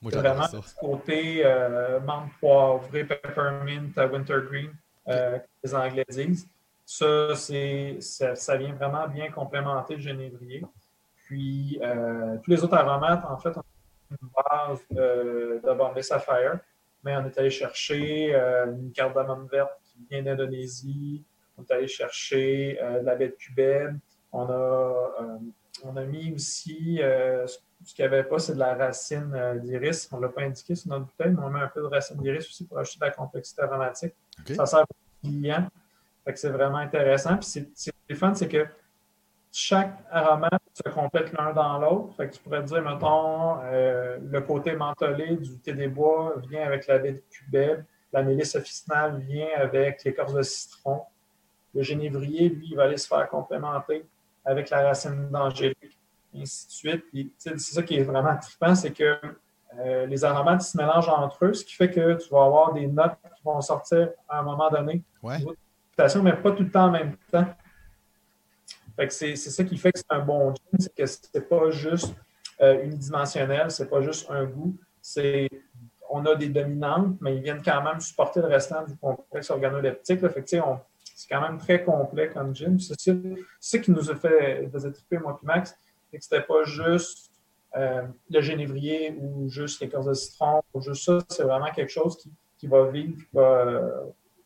Moi, 0.00 0.12
c'est 0.12 0.18
vraiment 0.20 0.46
ce 0.46 0.76
côté 0.78 1.44
euh, 1.44 1.98
menthe 1.98 2.30
poivré, 2.38 3.02
peppermint, 3.02 3.90
wintergreen, 3.96 4.70
euh, 5.08 5.38
que 5.40 5.44
les 5.64 5.74
Anglais 5.74 6.04
disent. 6.08 6.46
Ça, 6.86 7.34
ça, 7.34 8.36
ça, 8.36 8.56
vient 8.56 8.72
vraiment 8.74 9.08
bien 9.08 9.32
complémenter 9.32 9.96
le 9.96 10.02
génévrier. 10.02 10.64
Puis, 11.24 11.80
euh, 11.82 12.36
tous 12.44 12.52
les 12.52 12.62
autres 12.62 12.74
aromates, 12.74 13.24
en 13.28 13.38
fait, 13.38 13.56
ont 13.56 13.64
une 14.12 14.28
base 14.36 14.78
de, 14.88 15.60
Bombay 15.76 16.02
Sapphire, 16.02 16.60
mais 17.02 17.16
on 17.16 17.26
est 17.26 17.36
allé 17.36 17.50
chercher 17.50 18.32
euh, 18.36 18.66
une 18.66 18.92
cardamome 18.92 19.48
verte 19.50 19.72
qui 19.82 20.06
vient 20.08 20.22
d'Indonésie. 20.22 21.24
On 21.58 21.64
est 21.64 21.72
allé 21.72 21.88
chercher 21.88 22.78
euh, 22.80 23.00
de 23.00 23.04
la 23.04 23.16
baie 23.16 23.30
de 23.30 23.34
cubaine. 23.34 23.98
On 24.30 24.48
a, 24.48 25.38
on 25.84 25.96
a 25.96 26.04
mis 26.04 26.32
aussi, 26.32 26.98
ce 26.98 27.94
qu'il 27.94 28.04
n'y 28.04 28.06
avait 28.06 28.24
pas, 28.24 28.38
c'est 28.38 28.54
de 28.54 28.58
la 28.58 28.74
racine 28.74 29.34
d'iris. 29.62 30.08
On 30.12 30.18
ne 30.18 30.22
l'a 30.22 30.28
pas 30.28 30.42
indiqué 30.42 30.74
sur 30.74 30.90
notre 30.90 31.06
bouteille, 31.06 31.32
mais 31.32 31.42
on 31.42 31.50
met 31.50 31.60
un 31.60 31.68
peu 31.68 31.80
de 31.80 31.86
racine 31.86 32.16
d'iris 32.16 32.46
aussi 32.46 32.66
pour 32.66 32.78
ajouter 32.78 33.00
de 33.00 33.04
la 33.06 33.10
complexité 33.10 33.62
aromatique. 33.62 34.14
Ça 34.54 34.66
sert 34.66 34.84
client. 35.22 35.68
c'est 36.34 36.50
vraiment 36.50 36.78
intéressant. 36.78 37.36
Puis, 37.36 37.70
c'est 37.74 37.92
le 38.08 38.16
fun, 38.16 38.34
c'est 38.34 38.48
que 38.48 38.66
chaque 39.50 39.98
aromate 40.10 40.62
se 40.72 40.90
complète 40.90 41.32
l'un 41.32 41.52
dans 41.52 41.78
l'autre. 41.78 42.14
Fait 42.16 42.28
que 42.28 42.34
tu 42.34 42.40
pourrais 42.40 42.62
dire, 42.62 42.82
mettons, 42.82 43.58
euh, 43.64 44.18
le 44.22 44.40
côté 44.40 44.74
mentholé 44.74 45.36
du 45.36 45.58
thé 45.58 45.74
des 45.74 45.88
bois 45.88 46.34
vient 46.48 46.64
avec 46.64 46.86
la 46.86 46.98
baie 46.98 47.12
de 47.12 47.22
cubeb, 47.30 47.84
la 48.12 48.22
mélisse 48.22 48.54
officinale 48.56 49.20
vient 49.20 49.48
avec 49.56 50.04
l'écorce 50.04 50.32
de 50.32 50.42
citron. 50.42 51.02
Le 51.74 51.82
génévrier, 51.82 52.48
lui, 52.48 52.68
il 52.70 52.76
va 52.76 52.84
aller 52.84 52.96
se 52.96 53.06
faire 53.06 53.28
complémenter 53.28 54.04
avec 54.44 54.70
la 54.70 54.82
racine 54.82 55.28
d'angélique, 55.30 55.98
et 56.34 56.42
ainsi 56.42 56.66
de 56.66 56.72
suite. 56.72 57.04
c'est 57.38 57.58
ça 57.58 57.82
qui 57.82 57.96
est 57.96 58.02
vraiment 58.02 58.36
trippant, 58.36 58.74
c'est 58.74 58.92
que 58.92 59.16
euh, 59.78 60.06
les 60.06 60.24
aromates 60.24 60.62
se 60.62 60.76
mélangent 60.76 61.08
entre 61.08 61.46
eux, 61.46 61.54
ce 61.54 61.64
qui 61.64 61.74
fait 61.74 61.90
que 61.90 62.14
tu 62.14 62.28
vas 62.30 62.44
avoir 62.44 62.72
des 62.74 62.86
notes 62.86 63.16
qui 63.36 63.42
vont 63.44 63.60
sortir 63.60 64.10
à 64.28 64.40
un 64.40 64.42
moment 64.42 64.70
donné. 64.70 65.02
Ouais. 65.22 65.38
Mais 66.22 66.32
pas 66.32 66.52
tout 66.52 66.62
le 66.62 66.70
temps 66.70 66.86
en 66.86 66.90
même 66.90 67.16
temps 67.30 67.46
c'est 69.10 69.36
ça 69.36 69.64
qui 69.64 69.76
fait 69.76 69.92
que 69.92 69.98
c'est 69.98 70.10
un 70.10 70.20
bon 70.20 70.54
gin, 70.54 70.78
c'est 70.78 70.94
que 70.94 71.06
c'est 71.06 71.48
pas 71.48 71.70
juste 71.70 72.14
euh, 72.60 72.84
unidimensionnel, 72.84 73.70
c'est 73.70 73.88
pas 73.88 74.02
juste 74.02 74.30
un 74.30 74.44
goût. 74.44 74.76
C'est 75.00 75.48
on 76.10 76.24
a 76.26 76.34
des 76.34 76.48
dominantes, 76.48 77.16
mais 77.20 77.36
ils 77.36 77.42
viennent 77.42 77.62
quand 77.62 77.82
même 77.82 78.00
supporter 78.00 78.40
le 78.40 78.48
restant 78.48 78.84
du 78.84 78.94
complexe 78.96 79.50
organoleptique. 79.50 80.20
C'est 81.22 81.32
quand 81.32 81.40
même 81.40 81.58
très 81.58 81.84
complet 81.84 82.28
comme 82.28 82.54
gin. 82.54 82.78
C'est 82.80 83.14
ça 83.60 83.78
qui 83.78 83.90
nous 83.92 84.10
a 84.10 84.16
fait 84.16 84.68
faisait 84.72 84.90
triper, 84.90 85.18
moi 85.18 85.38
et 85.40 85.46
Max, 85.46 85.76
c'est 86.10 86.18
que 86.18 86.24
c'était 86.24 86.42
pas 86.42 86.64
juste 86.64 87.30
euh, 87.76 88.02
le 88.28 88.40
génévrier 88.40 89.16
ou 89.20 89.48
juste 89.48 89.80
l'écorce 89.80 90.06
de 90.06 90.14
citron 90.14 90.62
ou 90.74 90.80
juste 90.80 91.04
ça. 91.04 91.18
C'est 91.28 91.44
vraiment 91.44 91.70
quelque 91.70 91.92
chose 91.92 92.16
qui, 92.18 92.32
qui 92.58 92.66
va 92.66 92.86
vivre, 92.86 93.16
qui 93.16 93.28
va, 93.32 93.40
euh, 93.40 94.00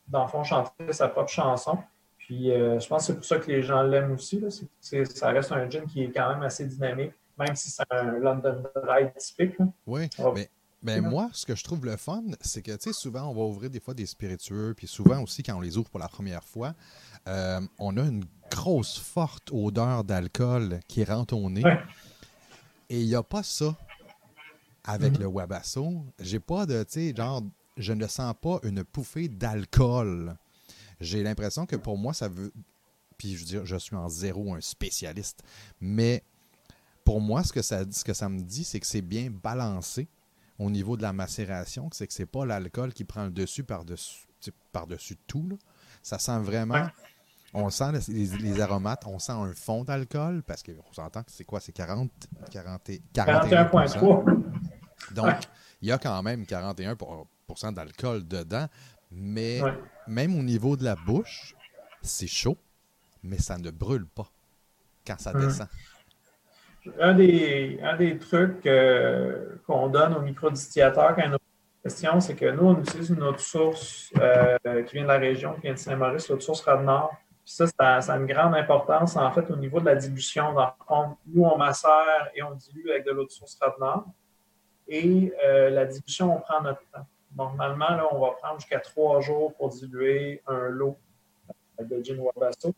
dans 0.08 0.24
le 0.24 0.28
fond, 0.28 0.44
chanter 0.44 0.92
sa 0.92 1.08
propre 1.08 1.30
chanson. 1.30 1.78
Puis 2.18 2.52
euh, 2.52 2.78
je 2.78 2.86
pense 2.88 3.02
que 3.02 3.06
c'est 3.06 3.14
pour 3.14 3.24
ça 3.24 3.38
que 3.38 3.50
les 3.50 3.62
gens 3.62 3.82
l'aiment 3.82 4.12
aussi. 4.12 4.44
ça 4.80 5.30
reste 5.30 5.52
un 5.52 5.70
gin 5.70 5.86
qui 5.86 6.04
est 6.04 6.10
quand 6.10 6.28
même 6.28 6.42
assez 6.42 6.66
dynamique, 6.66 7.12
même 7.38 7.56
si 7.56 7.70
c'est 7.70 7.84
un 7.90 8.18
London 8.18 8.62
Dry 8.84 9.10
typique. 9.16 9.56
Oui, 9.86 10.10
mais, 10.34 10.50
mais 10.82 11.00
moi, 11.00 11.30
ce 11.32 11.46
que 11.46 11.56
je 11.56 11.64
trouve 11.64 11.84
le 11.84 11.96
fun, 11.96 12.22
c'est 12.40 12.62
que 12.62 12.76
souvent, 12.92 13.28
on 13.28 13.34
va 13.34 13.42
ouvrir 13.42 13.70
des 13.70 13.80
fois 13.80 13.94
des 13.94 14.06
spiritueux, 14.06 14.74
puis 14.76 14.86
souvent 14.86 15.22
aussi, 15.22 15.42
quand 15.42 15.56
on 15.56 15.60
les 15.60 15.76
ouvre 15.76 15.90
pour 15.90 16.00
la 16.00 16.08
première 16.08 16.44
fois, 16.44 16.74
euh, 17.28 17.60
on 17.78 17.96
a 17.96 18.02
une 18.02 18.24
grosse, 18.50 18.98
forte 18.98 19.50
odeur 19.52 20.04
d'alcool 20.04 20.80
qui 20.86 21.02
rentre 21.04 21.34
au 21.34 21.50
nez. 21.50 21.64
Et 22.88 23.00
il 23.00 23.06
n'y 23.06 23.16
a 23.16 23.22
pas 23.22 23.42
ça 23.42 23.74
avec 24.84 25.14
mm-hmm. 25.14 25.20
le 25.20 25.26
Wabasso. 25.26 26.04
J'ai 26.20 26.38
pas 26.38 26.66
de, 26.66 26.84
tu 26.84 26.92
sais, 26.92 27.14
genre, 27.16 27.42
je 27.76 27.92
ne 27.92 28.06
sens 28.06 28.32
pas 28.40 28.60
une 28.62 28.84
pouffée 28.84 29.28
d'alcool 29.28 30.36
j'ai 31.00 31.22
l'impression 31.22 31.66
que 31.66 31.76
pour 31.76 31.98
moi, 31.98 32.14
ça 32.14 32.28
veut. 32.28 32.52
Puis 33.18 33.34
je 33.34 33.40
veux 33.40 33.44
dire, 33.46 33.66
je 33.66 33.76
suis 33.76 33.96
en 33.96 34.08
zéro 34.08 34.54
un 34.54 34.60
spécialiste. 34.60 35.42
Mais 35.80 36.22
pour 37.04 37.20
moi, 37.20 37.44
ce 37.44 37.52
que 37.52 37.62
ça, 37.62 37.84
ce 37.90 38.04
que 38.04 38.12
ça 38.12 38.28
me 38.28 38.40
dit, 38.40 38.64
c'est 38.64 38.80
que 38.80 38.86
c'est 38.86 39.02
bien 39.02 39.30
balancé 39.30 40.08
au 40.58 40.70
niveau 40.70 40.96
de 40.96 41.02
la 41.02 41.12
macération, 41.12 41.88
c'est 41.92 42.06
que 42.06 42.12
c'est 42.12 42.26
pas 42.26 42.46
l'alcool 42.46 42.92
qui 42.92 43.04
prend 43.04 43.24
le 43.24 43.30
dessus 43.30 43.64
par-dessus 43.64 44.26
par 44.72 44.86
-dessus 44.86 45.16
tout. 45.26 45.58
Ça 46.02 46.18
sent 46.18 46.38
vraiment. 46.40 46.88
On 47.54 47.70
sent 47.70 47.92
les, 48.08 48.60
aromates, 48.60 49.06
on 49.06 49.18
sent 49.18 49.32
un 49.32 49.54
fond 49.54 49.82
d'alcool 49.84 50.42
parce 50.42 50.62
qu'on 50.62 50.92
s'entend 50.92 51.22
que 51.22 51.32
c'est 51.32 51.44
quoi? 51.44 51.60
C'est 51.60 51.72
40, 51.72 52.10
40 52.50 52.90
41,3. 53.14 54.42
Donc, 55.14 55.34
il 55.80 55.88
y 55.88 55.92
a 55.92 55.98
quand 55.98 56.22
même 56.22 56.42
41% 56.42 57.72
d'alcool 57.72 58.26
dedans. 58.26 58.68
Mais 59.10 59.62
même 60.06 60.38
au 60.38 60.42
niveau 60.42 60.76
de 60.76 60.84
la 60.84 60.96
bouche, 60.96 61.54
c'est 62.02 62.26
chaud, 62.26 62.58
mais 63.22 63.38
ça 63.38 63.56
ne 63.56 63.70
brûle 63.70 64.06
pas 64.06 64.30
quand 65.06 65.18
ça 65.18 65.32
descend. 65.32 65.68
Un 67.00 67.14
des, 67.14 68.18
trucs 68.20 68.66
euh, 68.66 69.56
qu'on 69.66 69.88
donne 69.88 70.14
au 70.14 70.20
microdistillateur 70.20 71.14
quand 71.14 71.22
il 71.22 71.24
y 71.24 71.26
a 71.26 71.30
une 71.30 71.38
question, 71.82 72.20
c'est 72.20 72.34
que 72.34 72.50
nous, 72.50 72.64
on 72.64 72.80
utilise 72.80 73.10
une 73.10 73.22
autre 73.22 73.40
source 73.40 74.12
euh, 74.20 74.56
qui 74.84 74.94
vient 74.94 75.04
de 75.04 75.08
la 75.08 75.18
région, 75.18 75.54
qui 75.54 75.62
vient 75.62 75.72
de 75.72 75.78
Saint-Maurice, 75.78 76.28
l'autre 76.28 76.42
source 76.42 76.62
Radnor. 76.62 77.14
ça, 77.44 77.66
ça, 77.76 78.12
a 78.12 78.16
une 78.16 78.26
grande 78.26 78.54
importance, 78.54 79.16
en 79.16 79.30
fait, 79.32 79.50
au 79.50 79.56
niveau 79.56 79.80
de 79.80 79.86
la 79.86 79.96
dilution. 79.96 80.52
Dans 80.52 81.16
nous, 81.26 81.44
on 81.44 81.56
macère 81.56 82.30
et 82.34 82.42
on 82.42 82.54
dilue 82.54 82.90
avec 82.90 83.04
de 83.04 83.12
l'autre 83.12 83.32
source 83.32 83.58
Radnor. 83.60 84.04
Et 84.88 85.32
euh, 85.44 85.70
la 85.70 85.84
dilution, 85.84 86.36
on 86.36 86.40
prend 86.40 86.62
notre 86.62 86.82
temps. 86.92 87.06
Normalement, 87.36 87.90
là, 87.90 88.06
on 88.12 88.20
va 88.20 88.32
prendre 88.32 88.60
jusqu'à 88.60 88.80
trois 88.80 89.20
jours 89.20 89.54
pour 89.54 89.68
diluer 89.70 90.42
un 90.46 90.68
lot 90.68 90.96
de 91.78 92.02
gin 92.02 92.18
Wabasso. 92.18 92.72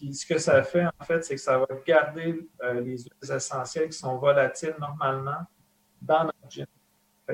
Puis 0.00 0.14
ce 0.14 0.24
que 0.24 0.38
ça 0.38 0.62
fait, 0.62 0.86
en 0.86 1.04
fait, 1.04 1.22
c'est 1.22 1.34
que 1.34 1.40
ça 1.40 1.58
va 1.58 1.66
garder 1.86 2.48
euh, 2.62 2.80
les 2.80 2.96
huiles 2.96 3.12
essentielles 3.22 3.90
qui 3.90 3.98
sont 3.98 4.16
volatiles 4.16 4.74
normalement 4.80 5.42
dans 6.00 6.24
notre 6.24 6.48
gin. 6.48 6.64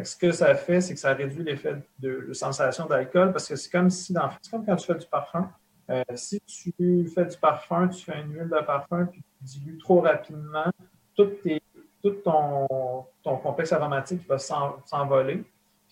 ce 0.02 0.16
que 0.16 0.32
ça 0.32 0.52
fait, 0.56 0.80
c'est 0.80 0.94
que 0.94 0.98
ça 0.98 1.14
réduit 1.14 1.44
l'effet 1.44 1.76
de, 2.00 2.32
sensation 2.32 2.86
d'alcool 2.86 3.30
parce 3.30 3.46
que 3.46 3.54
c'est 3.54 3.70
comme 3.70 3.88
si, 3.88 4.12
c'est 4.42 4.50
comme 4.50 4.66
quand 4.66 4.74
tu 4.74 4.86
fais 4.86 4.98
du 4.98 5.06
parfum. 5.06 5.48
Euh, 5.90 6.02
si 6.16 6.40
tu 6.40 7.06
fais 7.14 7.26
du 7.26 7.36
parfum, 7.36 7.86
tu 7.86 8.04
fais 8.04 8.20
une 8.20 8.34
huile 8.34 8.48
de 8.48 8.64
parfum, 8.64 9.06
puis 9.06 9.22
tu 9.22 9.60
dilues 9.60 9.78
trop 9.78 10.00
rapidement, 10.00 10.68
tout, 11.14 11.30
ton, 12.24 13.06
complexe 13.22 13.72
aromatique 13.72 14.26
va 14.26 14.38
s'envoler 14.38 15.44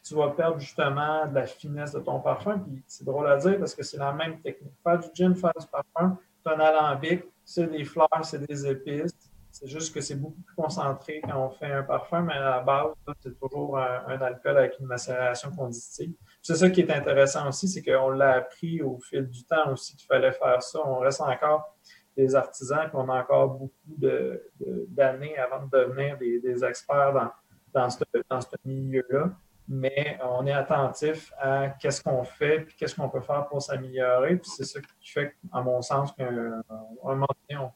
tu 0.06 0.14
vas 0.14 0.28
perdre 0.28 0.60
justement 0.60 1.26
de 1.26 1.34
la 1.34 1.46
finesse 1.46 1.92
de 1.92 2.00
ton 2.00 2.20
parfum. 2.20 2.62
C'est 2.86 3.04
drôle 3.04 3.26
à 3.26 3.38
dire 3.38 3.58
parce 3.58 3.74
que 3.74 3.82
c'est 3.82 3.96
la 3.96 4.12
même 4.12 4.38
technique. 4.40 4.74
Faire 4.82 4.98
du 4.98 5.08
gin, 5.14 5.34
faire 5.34 5.52
du 5.58 5.66
parfum, 5.66 6.18
c'est 6.44 6.52
un 6.52 6.60
alambic, 6.60 7.24
c'est 7.44 7.70
des 7.70 7.84
fleurs, 7.84 8.08
c'est 8.22 8.46
des 8.46 8.66
épices. 8.66 9.12
C'est 9.50 9.68
juste 9.68 9.94
que 9.94 10.00
c'est 10.00 10.16
beaucoup 10.16 10.40
plus 10.42 10.54
concentré 10.56 11.20
quand 11.22 11.46
on 11.46 11.50
fait 11.50 11.70
un 11.70 11.84
parfum, 11.84 12.22
mais 12.22 12.32
à 12.32 12.40
la 12.40 12.60
base, 12.60 12.88
c'est 13.22 13.38
toujours 13.38 13.78
un, 13.78 14.20
alcool 14.20 14.58
avec 14.58 14.80
une 14.80 14.86
macération 14.86 15.52
qu'on. 15.52 15.70
C'est 15.70 16.10
ça 16.42 16.70
qui 16.70 16.80
est 16.80 16.90
intéressant 16.90 17.48
aussi, 17.48 17.68
c'est 17.68 17.82
qu'on 17.82 18.10
l'a 18.10 18.32
appris 18.32 18.82
au 18.82 18.98
fil 18.98 19.28
du 19.28 19.44
temps 19.44 19.70
aussi 19.70 19.96
qu'il 19.96 20.08
fallait 20.08 20.32
faire 20.32 20.60
ça. 20.60 20.80
On 20.84 20.98
reste 20.98 21.20
encore 21.20 21.76
des 22.16 22.34
artisans, 22.34 22.88
puis 22.88 22.94
on 22.94 23.08
a 23.08 23.20
encore 23.20 23.50
beaucoup 23.50 23.96
d'années 24.88 25.38
avant 25.38 25.66
de 25.66 25.70
devenir 25.70 26.18
des, 26.18 26.64
experts 26.64 27.12
dans, 27.12 27.30
dans 27.72 27.90
ce, 27.90 28.02
dans 28.28 28.40
ce 28.40 28.48
milieu-là 28.64 29.30
mais 29.68 30.18
on 30.22 30.46
est 30.46 30.52
attentif 30.52 31.32
à 31.38 31.68
qu'est-ce 31.68 32.02
qu'on 32.02 32.22
fait, 32.24 32.60
puis 32.60 32.76
qu'est-ce 32.76 32.94
qu'on 32.94 33.08
peut 33.08 33.20
faire 33.20 33.46
pour 33.48 33.62
s'améliorer. 33.62 34.36
Puis 34.36 34.50
c'est 34.56 34.64
ça 34.64 34.80
qui 35.00 35.10
fait, 35.10 35.34
à 35.52 35.62
mon 35.62 35.80
sens, 35.80 36.12
qu'à 36.12 36.28
un 36.28 36.62
moment 37.02 37.26
donné, 37.48 37.66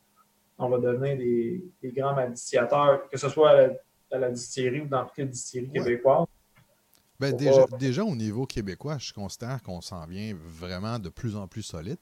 on, 0.59 0.69
va 0.69 0.79
devenir 0.79 1.17
des, 1.17 1.93
grands 1.93 2.15
magistrateurs, 2.15 3.09
que 3.09 3.17
ce 3.17 3.29
soit 3.29 3.71
à 4.13 4.19
la, 4.19 4.31
distillerie 4.31 4.83
ou 4.83 4.87
dans 4.87 5.05
toutes 5.05 5.19
les 5.19 5.27
distilleries 5.27 5.71
québécoises. 5.71 6.27
Ben, 7.19 7.35
déjà, 7.35 7.67
déjà, 7.79 8.05
au 8.05 8.15
niveau 8.15 8.47
québécois, 8.47 8.99
je 8.99 9.13
constate 9.13 9.63
qu'on 9.63 9.81
s'en 9.81 10.07
vient 10.07 10.37
vraiment 10.37 10.99
de 10.99 11.09
plus 11.09 11.37
en 11.37 11.49
plus 11.49 11.63
solide. 11.63 11.99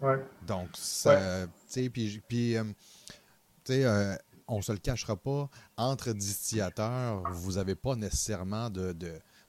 Ouais. 0.00 0.16
Donc, 0.46 0.68
ça, 0.74 1.46
tu 1.46 1.52
sais, 1.66 1.90
puis, 1.90 2.20
puis 2.26 2.56
euh, 2.56 2.64
tu 3.64 3.74
sais, 3.74 3.84
euh, 3.84 4.16
on 4.52 4.58
ne 4.58 4.62
se 4.62 4.72
le 4.72 4.78
cachera 4.78 5.16
pas, 5.16 5.48
entre 5.76 6.12
distillateurs, 6.12 7.22
vous 7.32 7.52
n'avez 7.52 7.74
pas 7.74 7.96
nécessairement 7.96 8.68
de, 8.68 8.94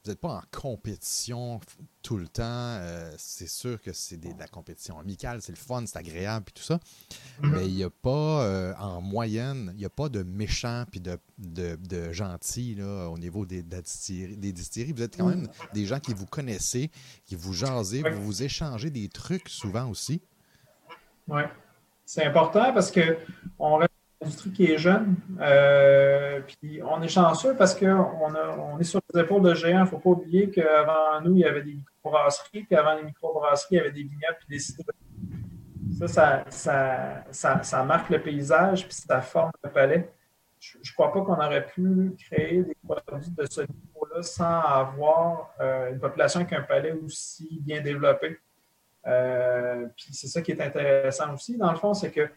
vous 0.03 0.11
n'êtes 0.11 0.19
pas 0.19 0.29
en 0.29 0.41
compétition 0.51 1.59
tout 2.01 2.17
le 2.17 2.27
temps. 2.27 2.41
Euh, 2.43 3.13
c'est 3.17 3.49
sûr 3.49 3.81
que 3.81 3.91
c'est 3.91 4.17
de 4.17 4.29
la 4.39 4.47
compétition 4.47 4.99
amicale, 4.99 5.41
c'est 5.41 5.51
le 5.51 5.57
fun, 5.57 5.83
c'est 5.85 5.97
agréable 5.97 6.45
et 6.49 6.51
tout 6.51 6.63
ça. 6.63 6.75
Mm-hmm. 7.41 7.49
Mais 7.49 7.67
il 7.67 7.75
n'y 7.75 7.83
a 7.83 7.89
pas, 7.89 8.43
euh, 8.43 8.73
en 8.79 9.01
moyenne, 9.01 9.71
il 9.73 9.79
n'y 9.79 9.85
a 9.85 9.89
pas 9.89 10.07
de 10.07 10.23
méchants 10.23 10.85
puis 10.89 11.01
de, 11.01 11.17
de, 11.37 12.11
gentils 12.13 12.75
là, 12.75 13.09
au 13.09 13.17
niveau 13.17 13.45
des, 13.45 13.61
des, 13.61 13.81
distilleries, 14.51 14.93
Vous 14.93 15.03
êtes 15.03 15.17
quand 15.17 15.27
même 15.27 15.49
des 15.73 15.85
gens 15.85 15.99
qui 15.99 16.13
vous 16.13 16.25
connaissez, 16.25 16.91
qui 17.25 17.35
vous 17.35 17.53
jasez, 17.53 18.03
vous 18.09 18.23
vous 18.23 18.43
échangez 18.43 18.89
des 18.89 19.09
trucs 19.09 19.49
souvent 19.49 19.89
aussi. 19.89 20.21
Oui. 21.27 21.41
C'est 22.05 22.25
important 22.25 22.73
parce 22.73 22.91
que 22.91 23.17
on 23.57 23.77
reste 23.77 23.92
qui 24.53 24.71
est 24.71 24.77
jeune. 24.77 25.15
Euh, 25.39 26.41
puis 26.41 26.81
on 26.83 27.01
est 27.01 27.07
chanceux 27.07 27.55
parce 27.55 27.75
qu'on 27.75 27.87
on 27.87 28.79
est 28.79 28.83
sur 28.83 29.01
les 29.13 29.21
épaules 29.21 29.41
de 29.41 29.53
géants. 29.53 29.79
Il 29.79 29.81
ne 29.81 29.85
faut 29.85 29.99
pas 29.99 30.09
oublier 30.09 30.49
qu'avant 30.49 31.21
nous, 31.23 31.33
il 31.35 31.39
y 31.39 31.45
avait 31.45 31.63
des 31.63 31.73
microbrasseries, 31.73 32.63
puis 32.63 32.75
avant 32.75 32.95
les 32.95 33.03
microbrasseries, 33.03 33.75
il 33.75 33.77
y 33.77 33.79
avait 33.79 33.91
des 33.91 34.03
vignobles 34.03 34.37
puis 34.39 34.47
des 34.49 34.59
cidres. 34.59 34.91
Ça 36.07 36.43
ça, 36.49 37.63
ça, 37.63 37.83
marque 37.83 38.09
le 38.09 38.19
paysage, 38.21 38.85
puis 38.87 38.95
ça 38.95 39.21
forme 39.21 39.51
le 39.63 39.69
palais. 39.69 40.11
Je 40.59 40.77
ne 40.77 40.93
crois 40.93 41.11
pas 41.11 41.21
qu'on 41.21 41.35
aurait 41.35 41.65
pu 41.65 42.15
créer 42.25 42.63
des 42.63 42.75
produits 42.83 43.31
de 43.31 43.45
ce 43.45 43.61
niveau-là 43.61 44.21
sans 44.21 44.59
avoir 44.61 45.53
euh, 45.59 45.91
une 45.91 45.99
population 45.99 46.39
avec 46.39 46.53
un 46.53 46.61
palais 46.61 46.93
aussi 46.93 47.59
bien 47.61 47.81
développé. 47.81 48.39
Euh, 49.05 49.87
puis 49.95 50.13
c'est 50.13 50.27
ça 50.27 50.41
qui 50.41 50.51
est 50.51 50.61
intéressant 50.61 51.33
aussi, 51.33 51.57
dans 51.57 51.71
le 51.71 51.77
fond, 51.77 51.93
c'est 51.93 52.11
que 52.11 52.29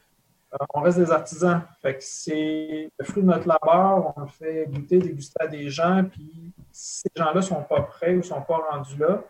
on 0.75 0.81
reste 0.81 0.99
des 0.99 1.11
artisans. 1.11 1.63
Fait 1.83 1.95
que 1.95 2.03
c'est 2.03 2.91
le 2.99 3.05
fruit 3.05 3.23
de 3.23 3.29
notre 3.29 3.49
labeur, 3.49 4.15
on 4.17 4.21
le 4.23 4.27
fait 4.29 4.67
goûter, 4.69 4.99
déguster 4.99 5.37
à 5.41 5.47
des 5.47 5.69
gens, 5.69 6.05
puis 6.05 6.53
si 6.73 7.03
ces 7.03 7.11
gens-là 7.17 7.37
ne 7.37 7.41
sont 7.41 7.63
pas 7.63 7.83
prêts 7.83 8.15
ou 8.15 8.19
ne 8.19 8.23
sont 8.23 8.43
pas 8.43 8.59
rendus 8.71 8.97
là, 8.97 9.23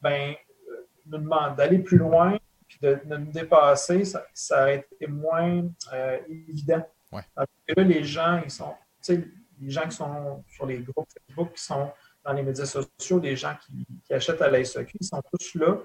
ben 0.00 0.34
euh, 0.70 0.86
nous 1.06 1.18
demandent 1.18 1.56
d'aller 1.56 1.78
plus 1.78 1.98
loin, 1.98 2.36
puis 2.66 2.78
de, 2.82 2.98
nous 3.06 3.30
dépasser, 3.30 4.04
ça, 4.04 4.24
ça 4.32 4.62
aurait 4.62 4.86
été 4.90 5.06
moins 5.06 5.64
euh, 5.92 6.18
évident. 6.28 6.86
Ouais. 7.12 7.22
là, 7.36 7.82
les 7.82 8.04
gens, 8.04 8.40
ils 8.44 8.50
sont, 8.50 8.74
les 9.08 9.70
gens 9.70 9.84
qui 9.84 9.96
sont 9.96 10.42
sur 10.48 10.66
les 10.66 10.78
groupes 10.78 11.08
Facebook, 11.28 11.52
qui 11.54 11.62
sont 11.62 11.90
dans 12.24 12.32
les 12.32 12.42
médias 12.42 12.64
sociaux, 12.64 13.20
les 13.20 13.36
gens 13.36 13.54
qui, 13.64 13.86
achètent 14.12 14.42
à 14.42 14.50
la 14.50 14.64
SEQ, 14.64 14.96
ils 15.00 15.06
sont 15.06 15.22
tous 15.30 15.54
là 15.54 15.76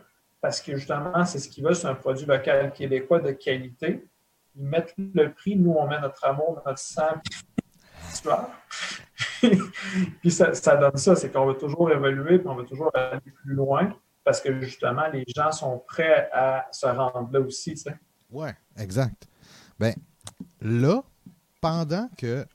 parce 0.42 0.62
que 0.62 0.76
justement, 0.78 1.26
c'est 1.26 1.40
ce 1.40 1.50
qu'ils 1.50 1.64
veulent, 1.64 1.76
c'est 1.76 1.88
un 1.88 1.96
produit 1.96 2.26
local 2.26 2.72
québécois 2.72 3.20
de 3.20 3.32
qualité 3.32 4.08
ils 4.56 4.66
mettent 4.66 4.94
le 4.98 5.32
prix, 5.32 5.56
nous, 5.56 5.72
on 5.72 5.88
met 5.88 6.00
notre 6.00 6.26
amour, 6.26 6.62
notre 6.66 6.80
sang, 6.80 7.22
puis 10.22 10.32
ça, 10.32 10.54
ça, 10.54 10.78
donne 10.78 10.98
ça, 10.98 11.16
c'est 11.16 11.32
qu'on 11.32 11.46
va 11.46 11.54
toujours 11.54 11.92
évoluer, 11.92 12.40
puis 12.40 12.48
on 12.48 12.56
va 12.56 12.64
toujours 12.64 12.92
aller 12.94 13.20
plus 13.22 13.54
loin, 13.54 13.94
parce 14.24 14.42
que 14.42 14.62
justement, 14.62 15.08
les 15.12 15.24
gens 15.36 15.52
sont 15.52 15.80
prêts 15.88 16.30
à 16.34 16.68
se 16.72 16.86
rendre 16.86 17.30
là 17.32 17.40
aussi. 17.40 17.72
Tu 17.72 17.82
sais. 17.82 17.96
Oui, 18.32 18.50
exact. 18.78 19.28
Ben 19.80 19.94
là, 20.62 21.04
pendant 21.62 22.10
que 22.18 22.46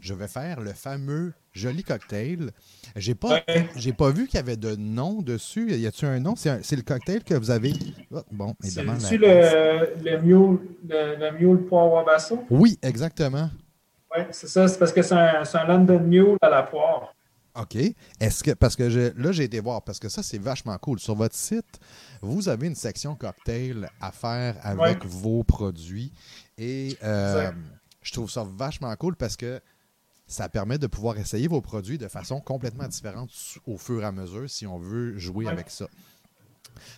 je 0.00 0.14
vais 0.14 0.28
faire 0.28 0.60
le 0.60 0.72
fameux 0.72 1.34
joli 1.54 1.84
cocktail, 1.84 2.50
j'ai 2.96 3.14
pas, 3.14 3.40
j'ai 3.76 3.92
pas 3.92 4.10
vu 4.10 4.26
qu'il 4.26 4.36
y 4.36 4.42
avait 4.42 4.56
de 4.56 4.76
nom 4.76 5.22
dessus. 5.22 5.72
Y 5.72 5.86
a-t-il 5.86 6.06
un 6.06 6.20
nom? 6.20 6.34
C'est, 6.36 6.76
le 6.76 6.82
cocktail 6.82 7.22
que 7.24 7.34
vous 7.34 7.50
avez. 7.50 7.72
Oh, 8.10 8.20
bon, 8.30 8.54
C'est 8.60 8.82
le, 8.82 10.02
le, 10.02 10.20
mule, 10.20 10.58
le, 10.86 11.16
le 11.16 11.38
mule 11.38 11.64
poire 11.66 11.90
wabasso? 11.90 12.44
Oui, 12.50 12.78
exactement. 12.82 13.50
Oui, 14.14 14.24
c'est 14.30 14.48
ça. 14.48 14.68
C'est 14.68 14.78
parce 14.78 14.92
que 14.92 15.02
c'est 15.02 15.14
un, 15.14 15.42
un, 15.42 15.66
London 15.66 16.00
Mule 16.00 16.36
à 16.42 16.48
la 16.48 16.62
poire. 16.62 17.14
OK. 17.56 17.76
Est-ce 18.20 18.42
que 18.42 18.50
parce 18.50 18.74
que 18.74 19.12
là, 19.16 19.32
j'ai 19.32 19.44
été 19.44 19.60
voir, 19.60 19.82
parce 19.82 20.00
que 20.00 20.08
ça, 20.08 20.22
c'est 20.22 20.38
vachement 20.38 20.76
cool. 20.78 20.98
Sur 20.98 21.14
votre 21.14 21.36
site, 21.36 21.78
vous 22.20 22.48
avez 22.48 22.66
une 22.66 22.74
section 22.74 23.14
cocktail 23.14 23.88
à 24.00 24.10
faire 24.10 24.56
avec 24.62 25.04
vos 25.04 25.44
produits. 25.44 26.12
Et 26.58 26.96
euh, 27.04 27.50
je 28.02 28.12
trouve 28.12 28.30
ça 28.30 28.44
vachement 28.44 28.94
cool 28.96 29.14
parce 29.14 29.36
que 29.36 29.60
ça 30.26 30.48
permet 30.48 30.78
de 30.78 30.86
pouvoir 30.86 31.18
essayer 31.18 31.48
vos 31.48 31.60
produits 31.60 31.98
de 31.98 32.08
façon 32.08 32.40
complètement 32.40 32.88
différente 32.88 33.30
au 33.66 33.76
fur 33.76 34.02
et 34.02 34.06
à 34.06 34.12
mesure 34.12 34.48
si 34.48 34.66
on 34.66 34.78
veut 34.78 35.18
jouer 35.18 35.48
avec 35.48 35.70
ça. 35.70 35.86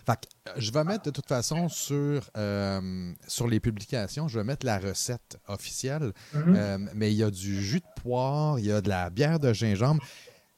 Fait 0.05 0.27
euh, 0.47 0.53
je 0.57 0.71
vais 0.71 0.83
mettre 0.83 1.03
de 1.03 1.11
toute 1.11 1.27
façon 1.27 1.69
sur, 1.69 2.29
euh, 2.35 3.13
sur 3.27 3.47
les 3.47 3.59
publications, 3.59 4.27
je 4.27 4.39
vais 4.39 4.43
mettre 4.43 4.65
la 4.65 4.79
recette 4.79 5.37
officielle, 5.47 6.13
mm-hmm. 6.33 6.55
euh, 6.55 6.77
mais 6.95 7.11
il 7.11 7.17
y 7.17 7.23
a 7.23 7.31
du 7.31 7.61
jus 7.61 7.79
de 7.79 8.01
poire, 8.01 8.59
il 8.59 8.65
y 8.65 8.71
a 8.71 8.81
de 8.81 8.89
la 8.89 9.09
bière 9.09 9.39
de 9.39 9.53
gingembre. 9.53 10.03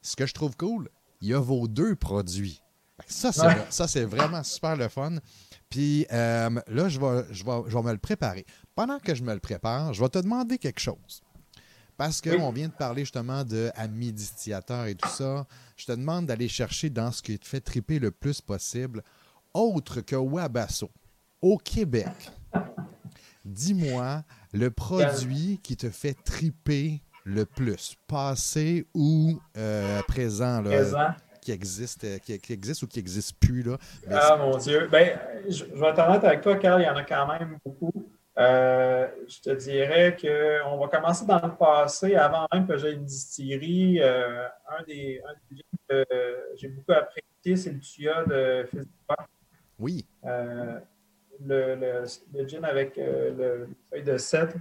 Ce 0.02 0.16
que 0.16 0.26
je 0.26 0.34
trouve 0.34 0.56
cool, 0.56 0.90
il 1.22 1.30
y 1.30 1.34
a 1.34 1.40
vos 1.40 1.68
deux 1.68 1.96
produits. 1.96 2.62
Ça, 3.08 3.32
c'est, 3.88 4.04
vraiment 4.04 4.44
super 4.44 4.76
le 4.76 4.90
fun. 4.90 5.16
Puis 5.70 6.06
là, 6.10 6.50
je 6.68 7.00
vais, 7.00 7.26
je, 7.32 7.46
vais, 7.46 7.62
je 7.68 7.78
vais 7.78 7.84
me 7.84 7.92
le 7.94 7.98
préparer. 7.98 8.46
Pendant 8.76 9.00
que 9.00 9.16
je 9.16 9.24
me 9.24 9.34
le 9.34 9.40
prépare, 9.40 9.94
je 9.94 10.02
vais 10.02 10.10
te 10.10 10.20
demander 10.20 10.58
quelque 10.58 10.82
chose. 10.82 11.22
Parce 12.00 12.22
qu'on 12.22 12.50
vient 12.54 12.70
de 12.70 12.74
parler 12.74 13.02
justement 13.02 13.44
de 13.44 13.72
amis 13.76 14.14
distillateurs 14.14 14.86
et 14.86 14.96
tout 14.96 15.10
ça. 15.10 15.46
Je 15.76 15.86
te 15.86 15.92
demande 15.92 16.28
d'aller 16.28 16.48
chercher 16.48 16.90
dans 16.90 17.12
ce 17.12 17.22
qui 17.22 17.38
te 17.38 17.46
fait 17.46 17.60
triper 17.60 18.00
le 18.00 18.10
plus 18.10 18.40
possible, 18.40 19.04
autre 19.54 20.00
que 20.00 20.16
Wabasso, 20.16 20.90
au 21.42 21.58
Québec. 21.58 22.08
Dis-moi 23.44 24.24
le 24.54 24.72
produit 24.72 25.60
qui 25.62 25.76
te 25.76 25.90
fait 25.90 26.14
triper 26.14 27.02
le 27.26 27.46
plus, 27.46 27.98
passé 28.08 28.88
ou 28.94 29.38
euh, 29.58 30.02
présent. 30.04 30.64
qui 31.42 31.52
existe, 31.52 32.22
qui, 32.22 32.54
existe 32.54 32.84
ou 32.84 32.88
qui 32.88 33.00
n'existe 33.00 33.38
plus. 33.42 33.62
Là. 33.62 33.78
ah 34.10 34.38
mon 34.38 34.56
Dieu. 34.56 34.88
Ben, 34.90 35.20
je, 35.50 35.66
je 35.66 35.82
vais 35.82 35.94
t'en 35.94 36.14
avec 36.14 36.40
toi, 36.40 36.56
Carl, 36.56 36.82
il 36.82 36.86
y 36.86 36.90
en 36.90 36.96
a 36.96 37.04
quand 37.04 37.28
même 37.28 37.58
beaucoup. 37.66 38.10
Euh, 38.40 39.08
je 39.28 39.42
te 39.42 39.50
dirais 39.50 40.16
qu'on 40.16 40.78
va 40.78 40.88
commencer 40.88 41.26
dans 41.26 41.42
le 41.46 41.56
passé, 41.56 42.16
avant 42.16 42.48
même 42.54 42.66
que 42.66 42.78
j'aie 42.78 42.94
une 42.94 43.04
distillerie. 43.04 44.00
Euh, 44.02 44.46
un, 44.70 44.84
des, 44.84 45.22
un 45.26 45.34
des 45.52 45.62
que 45.90 46.06
j'ai 46.56 46.70
beaucoup 46.70 46.94
apprécié, 46.94 47.58
c'est 47.58 47.72
le 47.72 47.80
tuya 47.80 48.24
de 48.24 48.64
Festival. 48.64 49.28
Oui. 49.78 50.06
Euh, 50.26 50.80
le, 51.46 52.06
le, 52.34 52.48
gin 52.48 52.64
avec 52.64 52.96
le 52.98 53.68
feuille 53.90 54.04
de 54.04 54.18
cèdre. 54.18 54.56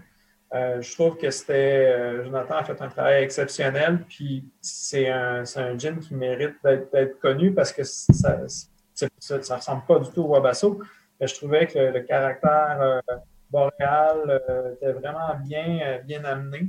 je 0.52 0.94
trouve 0.94 1.16
que 1.16 1.30
c'était. 1.30 2.24
Jonathan 2.24 2.56
a 2.56 2.64
fait 2.64 2.80
un 2.82 2.88
travail 2.88 3.22
exceptionnel, 3.22 4.04
puis 4.08 4.44
c'est 4.60 5.08
un, 5.08 5.44
un, 5.54 5.78
gin 5.78 6.00
qui 6.00 6.14
mérite 6.14 6.56
d'être 6.64 7.20
connu 7.20 7.52
parce 7.52 7.72
que 7.72 7.84
ça 7.84 8.38
ne 8.38 9.54
ressemble 9.54 9.82
pas 9.86 10.00
du 10.00 10.10
tout 10.10 10.22
au 10.22 10.28
Wabasso. 10.28 10.80
Mais 11.20 11.26
je 11.28 11.34
trouvais 11.34 11.66
que 11.66 11.78
le, 11.78 12.00
caractère 12.00 13.02
Boréal 13.50 14.42
euh, 14.48 14.74
était 14.74 14.92
vraiment 14.92 15.34
bien, 15.42 15.80
euh, 15.82 15.98
bien 15.98 16.24
amené. 16.24 16.68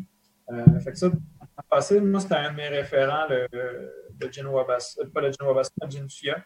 Euh, 0.52 0.80
fait 0.80 0.92
que 0.92 0.98
ça, 0.98 1.10
passé, 1.70 2.00
moi, 2.00 2.20
c'était 2.20 2.36
un 2.36 2.52
de 2.52 2.56
mes 2.56 2.70
référents, 2.70 3.28
le, 3.30 3.48
le 4.20 4.32
gin 4.32 4.48
Wabas, 4.48 4.98
pas 5.14 5.22
le 5.22 5.32
gin 5.32 5.46
Wabas, 5.46 5.70
le 5.82 5.90
gin 5.90 6.10
Fia. 6.10 6.44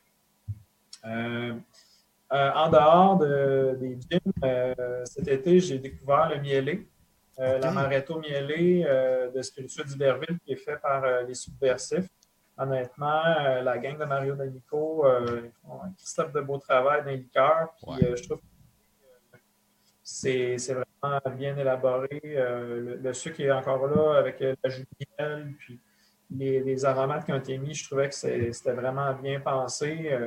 en 1.04 2.69
dehors 2.69 3.17
de, 3.17 3.78
des 3.80 3.98
gins, 4.10 5.04
cet 5.06 5.28
été, 5.28 5.60
j'ai 5.60 5.80
découvert 5.80 6.30
le 6.30 6.41
mielé, 6.41 6.89
l'amaretto 7.38 8.19
mielé 8.19 8.84
de 9.34 9.41
Spiritueux 9.41 9.86
d'Iberville 9.86 10.38
qui 10.46 10.54
est 10.54 10.58
fait 10.58 10.78
par 10.78 11.24
les 11.24 11.36
subversifs. 11.36 12.10
Honnêtement, 12.58 13.24
la 13.63 13.78
gang 13.78 13.98
de 13.98 14.06
Mario 14.06 14.36
D'Amico, 14.36 15.06
ils 15.28 15.52
font 15.62 15.82
un 15.82 15.91
Christophe 15.98 16.34
de 16.34 16.41
beau 16.41 16.58
travail 16.58 17.04
dans 17.04 17.10
les 17.10 17.17
liqueurs. 17.17 17.74
Puis 17.82 18.06
je 18.17 18.24
trouve 18.24 18.41
c'est 20.04 20.58
vraiment 20.58 21.20
bien 21.38 21.58
élaboré. 21.58 22.22
le, 22.24 23.13
sucre 23.13 23.39
est 23.42 23.52
encore 23.52 23.88
là 23.88 24.20
avec 24.20 24.39
la 24.39 24.70
julienne, 24.70 25.56
puis 25.58 25.80
les, 26.30 26.86
aromates 26.86 27.26
qui 27.26 27.32
ont 27.32 27.38
été 27.38 27.58
mis, 27.58 27.74
je 27.74 27.86
trouvais 27.86 28.10
que 28.10 28.16
c'était 28.16 28.74
vraiment 28.74 29.13
bien 29.13 29.39
pensé. 29.39 30.18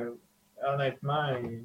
honnêtement, 0.65 1.29
ils, 1.43 1.63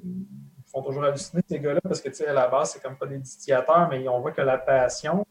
font 0.73 0.81
toujours 0.81 1.03
halluciner 1.03 1.41
ces 1.47 1.59
gars-là 1.59 1.81
parce 1.81 2.01
que, 2.01 2.09
tu 2.09 2.15
sais, 2.15 2.27
à 2.27 2.33
la 2.33 2.47
base, 2.47 2.71
c'est 2.71 2.81
comme 2.81 2.97
pas 2.97 3.05
des 3.05 3.19
distillateurs, 3.19 3.87
mais 3.89 4.07
on 4.07 4.19
voit 4.19 4.31
que 4.31 4.41
la 4.41 4.57
passion. 4.57 5.25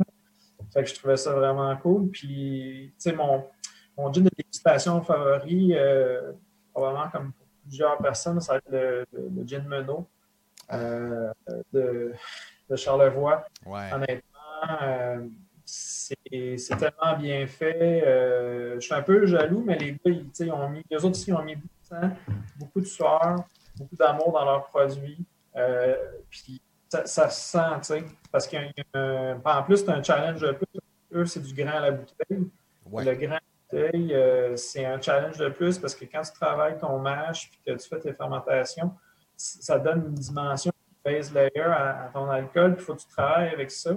Fait 0.73 0.83
que 0.83 0.88
je 0.88 0.95
trouvais 0.95 1.16
ça 1.16 1.33
vraiment 1.33 1.77
cool. 1.77 2.11
Puis, 2.11 2.95
tu 2.95 3.11
sais, 3.11 3.12
mon, 3.12 3.45
mon 3.97 4.12
gin 4.12 4.25
de 4.25 4.31
dégustation 4.37 5.03
favori, 5.03 5.75
euh, 5.75 6.33
probablement 6.73 7.11
comme 7.11 7.33
pour 7.33 7.47
plusieurs 7.62 7.99
personnes, 7.99 8.40
ça 8.40 8.53
va 8.53 8.59
être 8.59 8.71
le, 8.71 9.07
le, 9.12 9.47
gin 9.47 9.64
Menot 9.66 10.09
euh, 10.73 11.33
de, 11.73 12.12
de, 12.72 12.76
Charlevoix. 12.76 13.44
Honnêtement, 13.66 14.82
euh, 14.82 15.26
c'est 15.64 16.16
tellement 16.78 17.16
bien 17.18 17.46
fait. 17.46 18.02
je 18.74 18.80
suis 18.80 18.94
un 18.94 19.02
peu 19.02 19.26
jaloux, 19.26 19.62
mais 19.64 19.78
les 19.78 19.92
gars, 19.92 20.12
ils, 20.40 20.52
ont 20.52 20.68
mis, 20.68 20.82
les 20.90 20.96
autres 20.98 21.11
aussi 21.11 21.32
ont 21.32 21.42
mis 21.42 21.56
beaucoup 21.56 21.70
de 21.85 22.00
temps, 22.00 22.16
beaucoup 22.56 22.80
de 22.80 22.87
sueur, 22.87 23.37
beaucoup 23.76 23.96
d'amour 23.96 24.32
dans 24.32 24.44
leurs 24.44 24.64
produits. 24.66 25.24
puis 26.30 26.61
ça, 26.88 27.06
ça, 27.06 27.30
se 27.30 27.52
sent, 27.52 27.58
tu 27.78 27.85
sais, 27.85 28.04
parce 28.30 28.46
qu'en 28.46 29.62
plus, 29.62 29.78
c'est 29.78 29.90
un 29.90 30.02
challenge 30.02 30.40
de 30.40 30.52
plus. 30.52 30.66
Eux, 31.14 31.26
c'est 31.26 31.40
du 31.40 31.54
grain 31.54 31.72
à 31.72 31.80
la 31.80 31.90
bouteille. 31.92 32.48
Le 32.92 33.14
grain 33.14 33.38
euh, 33.74 34.56
c'est 34.56 34.85
un 34.85 35.00
challenge 35.00 35.38
de 35.38 35.48
plus 35.48 35.78
parce 35.78 35.94
que 35.94 36.04
quand 36.04 36.22
tu 36.22 36.32
travailles 36.32 36.78
ton 36.78 36.98
mash 36.98 37.50
et 37.66 37.70
que 37.72 37.78
tu 37.78 37.88
fais 37.88 38.00
tes 38.00 38.12
fermentations, 38.12 38.92
ça 39.37 39.78
donne 39.78 40.06
une 40.08 40.14
dimension 40.14 40.72
base 41.04 41.32
layer 41.32 41.62
à, 41.62 42.10
ton 42.12 42.30
alcool. 42.30 42.74
Il 42.78 42.82
faut 42.82 42.94
que 42.94 43.00
tu 43.00 43.08
travailles 43.08 43.50
avec 43.50 43.70
ça 43.70 43.90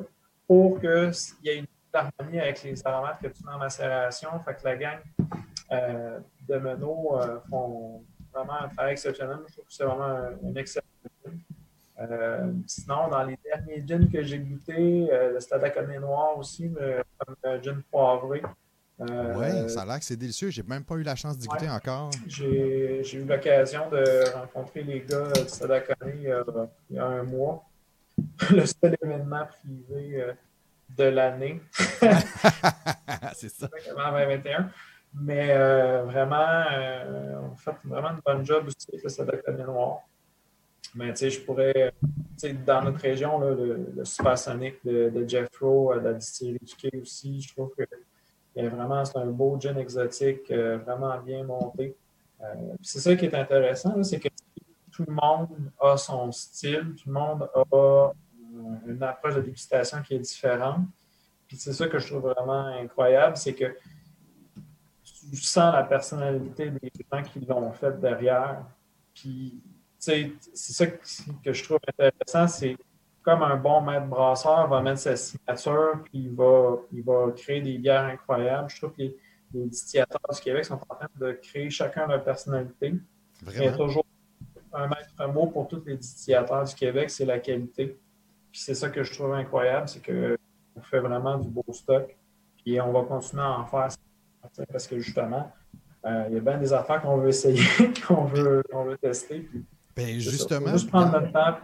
pour 0.47 0.79
qu'il 0.79 1.11
y 1.43 1.49
ait 1.49 1.57
une 1.57 1.67
harmonie 1.93 2.39
avec 2.39 2.63
les 2.63 2.85
aromates 2.85 3.21
que 3.21 3.27
tu 3.27 3.43
mets 3.45 3.53
en 3.53 3.59
macération. 3.59 4.29
Fait 4.43 4.55
que 4.55 4.63
la 4.63 4.75
gang 4.75 4.99
euh, 5.71 6.19
de 6.47 6.57
Menot 6.57 7.17
euh, 7.17 7.39
font 7.49 8.03
vraiment 8.33 8.61
un 8.61 8.67
travail 8.69 8.93
exceptionnel. 8.93 9.37
Je 9.47 9.53
trouve 9.53 9.65
que 9.65 9.73
c'est 9.73 9.85
vraiment 9.85 10.03
un, 10.03 10.55
excellent 10.55 10.83
euh, 11.97 12.51
sinon, 12.67 13.07
dans 13.07 13.23
les 13.23 13.39
derniers 13.41 13.81
gins 13.87 14.11
que 14.11 14.21
j'ai 14.21 14.39
goûtés, 14.39 15.07
le 15.09 15.39
Stade 15.39 15.73
Noir 16.01 16.37
aussi, 16.37 16.69
comme 16.69 17.35
le 17.41 17.63
gin 17.63 17.81
poivré, 17.89 18.41
euh, 19.01 19.33
oui, 19.35 19.69
ça 19.69 19.81
a 19.81 19.85
l'air 19.85 19.99
que 19.99 20.05
c'est 20.05 20.15
délicieux. 20.15 20.49
J'ai 20.49 20.63
même 20.63 20.83
pas 20.83 20.95
eu 20.95 21.03
la 21.03 21.15
chance 21.15 21.37
d'y 21.37 21.47
goûter 21.47 21.69
encore. 21.69 22.11
J'ai 22.27 23.01
eu 23.13 23.25
l'occasion 23.25 23.89
de 23.89 24.33
rencontrer 24.33 24.83
les 24.83 25.01
gars 25.01 25.31
de 25.31 25.47
Sadakone 25.47 26.13
euh, 26.25 26.43
il 26.89 26.95
y 26.95 26.99
a 26.99 27.05
un 27.05 27.23
mois. 27.23 27.65
Le 28.49 28.65
seul 28.65 28.95
événement 29.03 29.45
privé 29.45 30.21
euh, 30.21 30.33
de 30.97 31.03
l'année. 31.05 31.61
c'est 33.33 33.49
ça. 33.49 33.69
En 33.97 34.11
2021. 34.11 34.69
Mais 35.17 35.55
vraiment, 36.03 36.65
on 37.51 37.55
fait 37.55 37.71
vraiment 37.85 38.09
une 38.09 38.19
bonne 38.25 38.45
job 38.45 38.67
aussi 38.67 38.87
avec 38.89 39.03
le 39.03 39.09
Sadakone 39.09 39.63
noir. 39.65 39.99
Mais 40.93 41.11
tu 41.11 41.19
sais, 41.19 41.29
je 41.29 41.41
pourrais, 41.41 41.93
tu 42.01 42.09
sais, 42.37 42.53
dans 42.53 42.81
notre 42.81 42.99
région, 42.99 43.39
le, 43.39 43.93
le 43.95 44.05
Supersonic 44.05 44.75
de, 44.85 45.09
de 45.09 45.27
Jeff 45.27 45.49
Rowe, 45.59 45.95
de 45.95 45.99
la 45.99 46.13
distillerie 46.13 46.59
du 46.61 46.75
Quai 46.75 47.01
aussi, 47.01 47.41
je 47.41 47.53
trouve 47.53 47.71
que 47.77 47.83
vraiment, 48.63 49.03
c'est 49.03 49.17
un 49.17 49.25
beau 49.25 49.57
gin 49.59 49.77
exotique, 49.77 50.49
euh, 50.51 50.77
vraiment 50.77 51.17
bien 51.19 51.43
monté. 51.43 51.95
Euh, 52.41 52.45
c'est 52.81 52.99
ça 52.99 53.15
qui 53.15 53.25
est 53.25 53.35
intéressant, 53.35 54.01
c'est 54.03 54.19
que 54.19 54.29
tout 54.91 55.03
le 55.07 55.13
monde 55.13 55.71
a 55.79 55.97
son 55.97 56.31
style, 56.31 56.95
tout 56.95 57.09
le 57.09 57.13
monde 57.13 57.49
a 57.53 57.63
euh, 57.73 58.07
une 58.87 59.03
approche 59.03 59.35
de 59.35 59.41
dégustation 59.41 60.01
qui 60.01 60.15
est 60.15 60.19
différente. 60.19 60.85
Puis 61.47 61.57
c'est 61.57 61.73
ça 61.73 61.87
que 61.87 61.99
je 61.99 62.07
trouve 62.07 62.23
vraiment 62.31 62.67
incroyable, 62.67 63.37
c'est 63.37 63.53
que 63.53 63.75
tu 65.03 65.41
sens 65.41 65.73
la 65.73 65.83
personnalité 65.83 66.69
des 66.69 66.91
gens 67.11 67.23
qui 67.23 67.39
l'ont 67.41 67.71
fait 67.71 67.99
derrière. 67.99 68.63
Puis, 69.13 69.61
c'est 69.97 70.33
ça 70.43 70.87
que 70.87 71.53
je 71.53 71.63
trouve 71.63 71.79
intéressant, 71.87 72.47
c'est 72.47 72.77
comme 73.25 73.41
un 73.41 73.57
bon 73.57 73.81
maître 73.81 74.05
brasseur 74.05 74.67
va 74.67 74.81
mettre 74.81 74.99
sa 74.99 75.15
signature, 75.15 75.99
puis 76.03 76.25
il 76.25 76.35
va, 76.35 76.77
il 76.93 77.03
va 77.03 77.31
créer 77.35 77.59
des 77.59 77.79
bières 77.79 78.03
incroyables. 78.03 78.69
Je 78.69 78.77
trouve 78.77 78.91
que 78.91 79.01
les, 79.01 79.15
distillateurs 79.65 80.19
du 80.31 80.39
Québec 80.39 80.65
sont 80.65 80.75
en 80.75 80.95
train 80.95 81.09
de 81.19 81.31
créer 81.31 81.69
chacun 81.71 82.05
leur 82.05 82.23
personnalité. 82.23 82.93
Il 83.47 83.63
y 83.63 83.67
a 83.67 83.71
toujours 83.71 84.05
un 84.73 84.87
maître 84.87 85.33
mot 85.33 85.47
pour 85.47 85.67
tous 85.67 85.81
les 85.85 85.97
distillateurs 85.97 86.65
du 86.65 86.75
Québec, 86.75 87.09
c'est 87.09 87.25
la 87.25 87.39
qualité. 87.39 87.97
Puis 88.51 88.61
c'est 88.61 88.75
ça 88.75 88.89
que 88.89 89.01
je 89.01 89.13
trouve 89.13 89.33
incroyable, 89.33 89.87
c'est 89.87 90.05
qu'on 90.05 90.81
fait 90.81 90.99
vraiment 90.99 91.37
du 91.37 91.49
beau 91.49 91.65
stock. 91.71 92.15
Puis 92.63 92.79
on 92.79 92.91
va 92.91 93.03
continuer 93.03 93.43
à 93.43 93.59
en 93.59 93.65
faire 93.65 93.89
parce 94.71 94.87
que 94.87 94.99
justement, 94.99 95.51
euh, 96.05 96.25
il 96.29 96.35
y 96.35 96.37
a 96.37 96.41
bien 96.41 96.57
des 96.57 96.71
affaires 96.71 97.01
qu'on 97.01 97.17
veut 97.17 97.29
essayer, 97.29 97.63
qu'on 98.07 98.25
veut, 98.25 98.61
veut 98.71 98.97
tester. 98.97 99.49
ben 99.95 100.19
justement. 100.19 100.71
Juste 100.73 100.89
prendre 100.89 101.11
notre 101.19 101.31
temps 101.31 101.57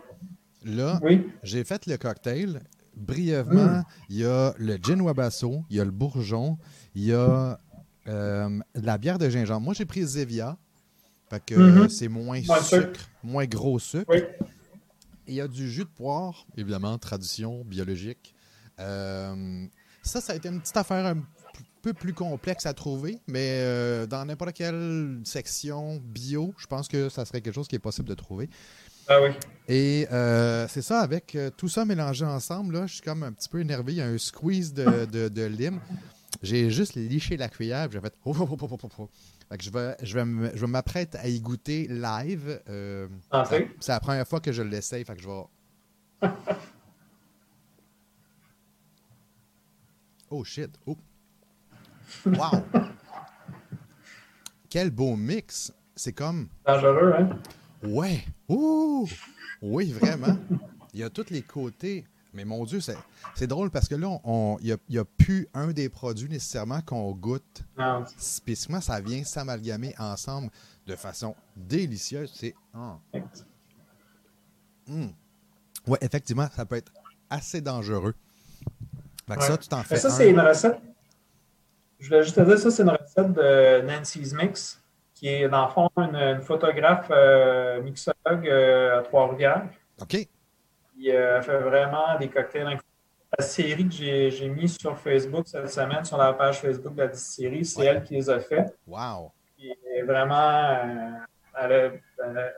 Là, 0.63 1.00
j'ai 1.43 1.63
fait 1.63 1.86
le 1.86 1.97
cocktail. 1.97 2.62
Brièvement, 2.95 3.80
hmm. 3.80 3.84
il 4.10 4.17
y 4.17 4.26
a 4.26 4.54
le 4.58 4.76
gin 4.76 5.00
wabasso, 5.00 5.63
il 5.69 5.78
y 5.78 5.80
a 5.80 5.86
le 5.86 5.91
bourgeon, 5.91 6.58
il 6.93 7.06
y 7.06 7.13
a 7.13 7.58
euh, 8.08 8.60
la 8.76 8.97
bière 8.97 9.17
de 9.17 9.30
gingembre. 9.30 9.62
Moi, 9.62 9.74
j'ai 9.74 9.86
pris 9.86 10.04
Zevia, 10.04 10.58
parce 11.30 11.43
que 11.45 11.56
mm-hmm. 11.56 11.89
c'est 11.89 12.10
moins 12.10 12.41
sucre, 12.41 13.10
moins 13.24 13.45
gros 13.45 13.80
sucre. 13.80 14.12
Il 15.28 15.36
y 15.36 15.41
a 15.41 15.47
du 15.47 15.69
jus 15.69 15.86
de 15.86 15.89
poire, 15.89 16.45
évidemment, 16.58 16.97
tradition 16.97 17.63
biologique. 17.63 18.36
Euh, 18.80 19.65
ça, 20.04 20.19
ça 20.19 20.34
a 20.34 20.36
été 20.36 20.50
une 20.50 20.60
petite 20.60 20.76
affaire 20.76 21.06
un 21.06 21.24
peu 21.82 21.93
plus 21.93 22.13
complexe 22.13 22.65
à 22.65 22.74
trouver, 22.74 23.19
mais 23.28 23.62
euh, 23.62 24.06
dans 24.08 24.26
n'importe 24.26 24.54
quelle 24.54 25.21
section 25.24 26.02
bio, 26.04 26.54
je 26.58 26.67
pense 26.67 26.88
que 26.88 27.10
ça 27.10 27.26
serait 27.26 27.41
quelque 27.41 27.56
chose 27.56 27.67
qui 27.67 27.76
est 27.76 27.80
possible 27.80 28.10
de 28.10 28.13
trouver. 28.13 28.50
Ah 29.12 29.21
oui. 29.21 29.32
Et 29.67 30.08
euh, 30.12 30.69
c'est 30.69 30.82
ça, 30.82 31.02
avec 31.02 31.36
euh, 31.36 31.50
tout 31.50 31.67
ça 31.67 31.84
mélangé 31.84 32.24
ensemble, 32.24 32.76
là, 32.76 32.88
je 32.88 32.93
suis 32.93 33.02
comme 33.02 33.24
un 33.24 33.34
petit 33.34 33.50
peu 33.50 33.60
énervé. 33.60 33.91
Il 33.91 33.97
y 33.97 34.02
a 34.02 34.06
un 34.06 34.17
squeeze 34.17 34.74
de, 34.74 35.06
de, 35.28 35.45
lime. 35.45 35.82
J'ai 36.41 36.69
juste 36.69 36.95
liché 36.95 37.36
la 37.36 37.50
cuillère, 37.50 37.91
j'ai 37.91 38.00
fait. 38.00 38.13
Oh, 38.24 38.34
oh, 38.39 38.47
oh, 38.50 39.10
je 39.60 39.69
vais, 39.69 39.97
je 40.02 40.17
vais, 40.17 40.67
m'apprête 40.67 41.15
à 41.15 41.28
y 41.28 41.41
goûter 41.41 41.88
live. 41.89 42.62
Euh, 42.69 43.10
ah, 43.32 43.43
c'est? 43.45 43.67
la 43.86 44.00
première 44.00 44.26
fois 44.26 44.39
que 44.39 44.54
je 44.54 44.62
l'essaye, 44.62 45.04
fait 45.04 45.15
que 45.15 45.21
je 45.21 45.28
vais. 45.28 45.43
oh 50.30 50.45
shit! 50.45 50.71
Oh. 50.86 50.95
Wow! 52.28 52.63
Quel 54.69 54.89
beau 54.89 55.17
mix! 55.17 55.74
C'est 55.97 56.13
comme. 56.13 56.47
Dangereux, 56.65 57.13
hein? 57.17 57.30
Ouais. 57.84 58.24
Ouh! 58.50 59.08
Oui, 59.62 59.91
vraiment. 59.91 60.38
Il 60.94 61.00
y 61.00 61.04
a 61.04 61.10
tous 61.10 61.30
les 61.30 61.41
côtés. 61.41 62.06
Mais 62.34 62.46
mon 62.46 62.63
Dieu, 62.63 62.80
c'est 62.80 63.48
drôle 63.48 63.72
parce 63.72 63.89
que 63.89 63.96
là, 63.96 64.17
il 64.62 64.78
n'y 64.89 64.98
a, 64.98 65.06
plus 65.06 65.50
un 65.54 65.72
des 65.72 65.89
produits 65.89 66.30
nécessairement 66.30 66.82
qu'on 66.82 67.12
goûte. 67.12 67.63
Non. 67.78 68.06
Spécifiquement, 68.17 68.80
ça 68.80 69.02
vient 69.02 69.24
s'amalgamer 69.26 69.94
ensemble 70.00 70.50
de 70.88 70.96
façon 70.96 71.36
délicieuse. 71.58 72.32
C'est. 72.34 72.56
Ah. 72.74 72.98
Hmm. 74.88 75.08
Oui, 75.88 75.98
effectivement, 76.00 76.48
ça 76.56 76.65
peut 76.65 76.78
être 76.78 76.94
assez 77.30 77.60
dangereux. 77.60 78.15
Ça, 79.39 79.58
tu 79.58 79.67
t'en 79.67 79.84
fais. 79.84 79.98
ça, 79.98 80.10
c'est 80.10 80.30
une 80.30 80.39
recette. 80.39 80.80
Je 82.00 82.08
voulais 82.08 82.24
juste 82.24 82.36
te 82.36 82.41
dire, 82.41 82.58
ça, 82.58 82.72
c'est 82.72 82.84
une 82.84 82.89
recette 82.89 83.34
de 83.34 83.82
Nancy's 83.88 84.34
Mix 84.34 84.81
qui 85.22 85.28
est 85.28 85.48
dans 85.48 85.68
le 85.68 85.72
fond 85.72 85.90
une, 85.98 86.42
photographe 86.42 87.12
euh, 87.12 87.80
mixologue 87.84 88.48
euh, 88.48 89.00
à 89.00 89.02
Trois-Rivières. 89.04 89.68
OK. 90.02 90.28
Qui 90.96 91.12
euh, 91.12 91.42
fait 91.44 91.60
vraiment 91.60 92.18
des 92.18 92.28
cocktails 92.28 92.62
incroyables. 92.62 92.82
La 93.38 93.46
série 93.46 93.88
que 93.88 93.94
j'ai 93.94 94.50
mise 94.50 94.78
sur 94.78 94.98
Facebook 94.98 95.48
cette 95.48 95.70
semaine, 95.70 96.04
sur 96.04 96.18
la 96.18 96.34
page 96.34 96.60
Facebook 96.60 96.96
de 96.96 97.04
la 97.04 97.08
distillerie, 97.08 97.64
c'est 97.64 97.86
elle 97.86 98.04
qui 98.04 98.16
les 98.16 98.30
a 98.30 98.40
fait. 98.40 98.76
Wow! 98.86 99.32
Et 99.58 100.02
vraiment, 100.02 101.24
elle 101.58 102.02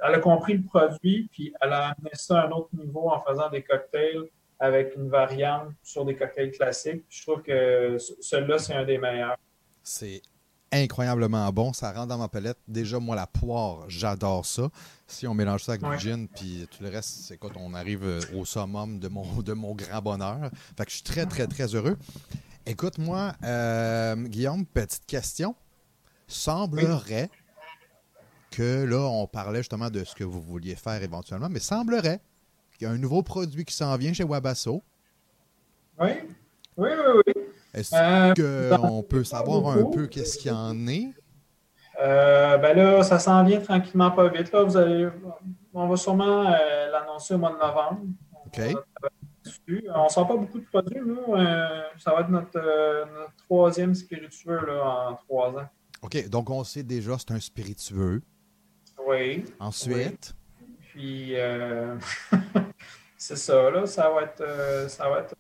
a, 0.02 0.20
compris 0.20 0.56
le 0.56 0.64
produit, 0.64 1.30
puis 1.32 1.54
elle 1.62 1.74
a 1.74 1.90
amené 1.90 2.10
ça 2.14 2.42
à 2.42 2.48
un 2.48 2.52
autre 2.52 2.70
niveau 2.74 3.12
en 3.12 3.22
faisant 3.22 3.50
des 3.50 3.62
cocktails 3.62 4.24
avec 4.58 4.96
une 4.96 5.10
variante 5.10 5.74
sur 5.84 6.06
des 6.06 6.16
cocktails 6.16 6.52
classiques. 6.52 7.04
je 7.08 7.22
trouve 7.22 7.44
que 7.44 7.98
celui-là, 8.00 8.58
c'est 8.58 8.74
un 8.74 8.84
des 8.84 8.98
meilleurs. 8.98 9.38
C'est 9.84 10.24
incroyablement 10.74 11.52
bon. 11.52 11.74
Ça 11.74 11.92
rentre 11.92 12.08
dans 12.08 12.18
ma 12.18 12.28
palette. 12.28 12.58
Déjà, 12.68 13.00
moi, 13.00 13.16
la 13.16 13.28
poire, 13.28 13.86
j'adore 13.88 14.46
ça. 14.46 14.70
Si 15.08 15.28
on 15.28 15.34
mélange 15.34 15.64
ça 15.64 15.74
avec 15.74 15.88
du 15.88 16.00
gin, 16.00 16.28
puis 16.28 16.68
tout 16.72 16.84
le 16.84 16.90
reste, 16.90 17.10
c'est 17.10 17.38
quand 17.38 17.56
on 17.58 17.74
arrive 17.74 18.04
euh, 18.04 18.20
au 18.36 18.46
summum 18.46 19.00
de 19.00 19.08
mon, 19.08 19.42
de 19.42 19.54
mon 19.54 19.76
grand 19.76 20.02
bonheur. 20.02 20.50
Fait 20.78 20.86
que 20.86 20.92
je 20.92 20.96
suis 20.96 21.04
très, 21.04 21.26
très, 21.26 21.48
très 21.48 21.76
heureux. 21.76 21.98
Écoute-moi, 22.66 23.34
euh, 23.44 24.16
Guillaume, 24.16 24.66
petite 24.66 25.06
question. 25.06 25.56
Semblerait 26.28 27.30
que 28.52 28.86
là, 28.86 29.00
on 29.00 29.28
parlait 29.28 29.60
justement 29.60 29.90
de 29.90 30.04
ce 30.04 30.16
que 30.16 30.24
vous 30.24 30.42
vouliez 30.42 30.76
faire 30.76 31.02
éventuellement, 31.04 31.50
mais 31.50 31.60
semblerait 31.60 32.22
qu'il 32.78 32.88
y 32.88 32.90
a 32.90 32.94
un 32.94 32.98
nouveau 32.98 33.22
produit 33.24 33.66
qui 33.66 33.74
s'en 33.74 33.96
vient 33.98 34.14
chez 34.14 34.24
Wabasso. 34.24 34.82
Oui, 36.00 36.10
oui, 36.78 36.90
oui, 36.90 37.22
oui. 37.28 37.34
Est-ce 37.74 37.96
Euh, 37.96 38.78
qu'on 38.78 39.02
peut 39.04 39.24
savoir 39.24 39.68
un 39.78 39.84
peu 39.86 40.08
qu'est-ce 40.08 40.38
qu'il 40.38 40.52
y 40.52 40.54
en 40.54 40.88
est? 40.88 41.10
Euh, 42.02 42.58
ben 42.58 42.76
là, 42.76 43.04
ça 43.04 43.20
s'en 43.20 43.44
vient 43.44 43.60
tranquillement 43.60 44.12
pas 44.12 44.28
vite. 44.28 44.52
Là. 44.52 44.64
Vous 44.64 44.78
allez, 44.78 45.08
on 45.74 45.88
va 45.88 45.96
sûrement 45.96 46.46
euh, 46.52 46.92
l'annoncer 46.92 47.34
au 47.36 47.38
mois 47.38 47.52
de 47.52 47.58
novembre. 47.58 48.02
On 48.34 48.48
OK. 48.48 48.76
On 49.94 50.04
ne 50.06 50.10
sort 50.10 50.28
pas 50.28 50.38
beaucoup 50.38 50.60
de 50.60 50.66
produits, 50.66 51.02
nous. 51.06 51.36
Ça 51.98 52.14
va 52.14 52.22
être 52.22 52.30
notre, 52.30 52.60
notre 52.60 53.36
troisième 53.46 53.94
spiritueux 53.94 54.66
là, 54.66 55.10
en 55.10 55.16
trois 55.16 55.50
ans. 55.50 55.68
OK, 56.02 56.30
donc 56.30 56.50
on 56.50 56.64
sait 56.64 56.84
déjà 56.84 57.16
c'est 57.18 57.32
un 57.34 57.40
spiritueux. 57.40 58.22
Oui. 59.08 59.44
Ensuite, 59.60 60.34
Puis 60.92 61.34
c'est 63.18 63.36
ça, 63.38 63.70
là. 63.72 63.86
Ça 63.86 64.10
va 64.10 64.22
être, 64.24 64.90
ça 64.90 65.10
va 65.10 65.20
être, 65.20 65.36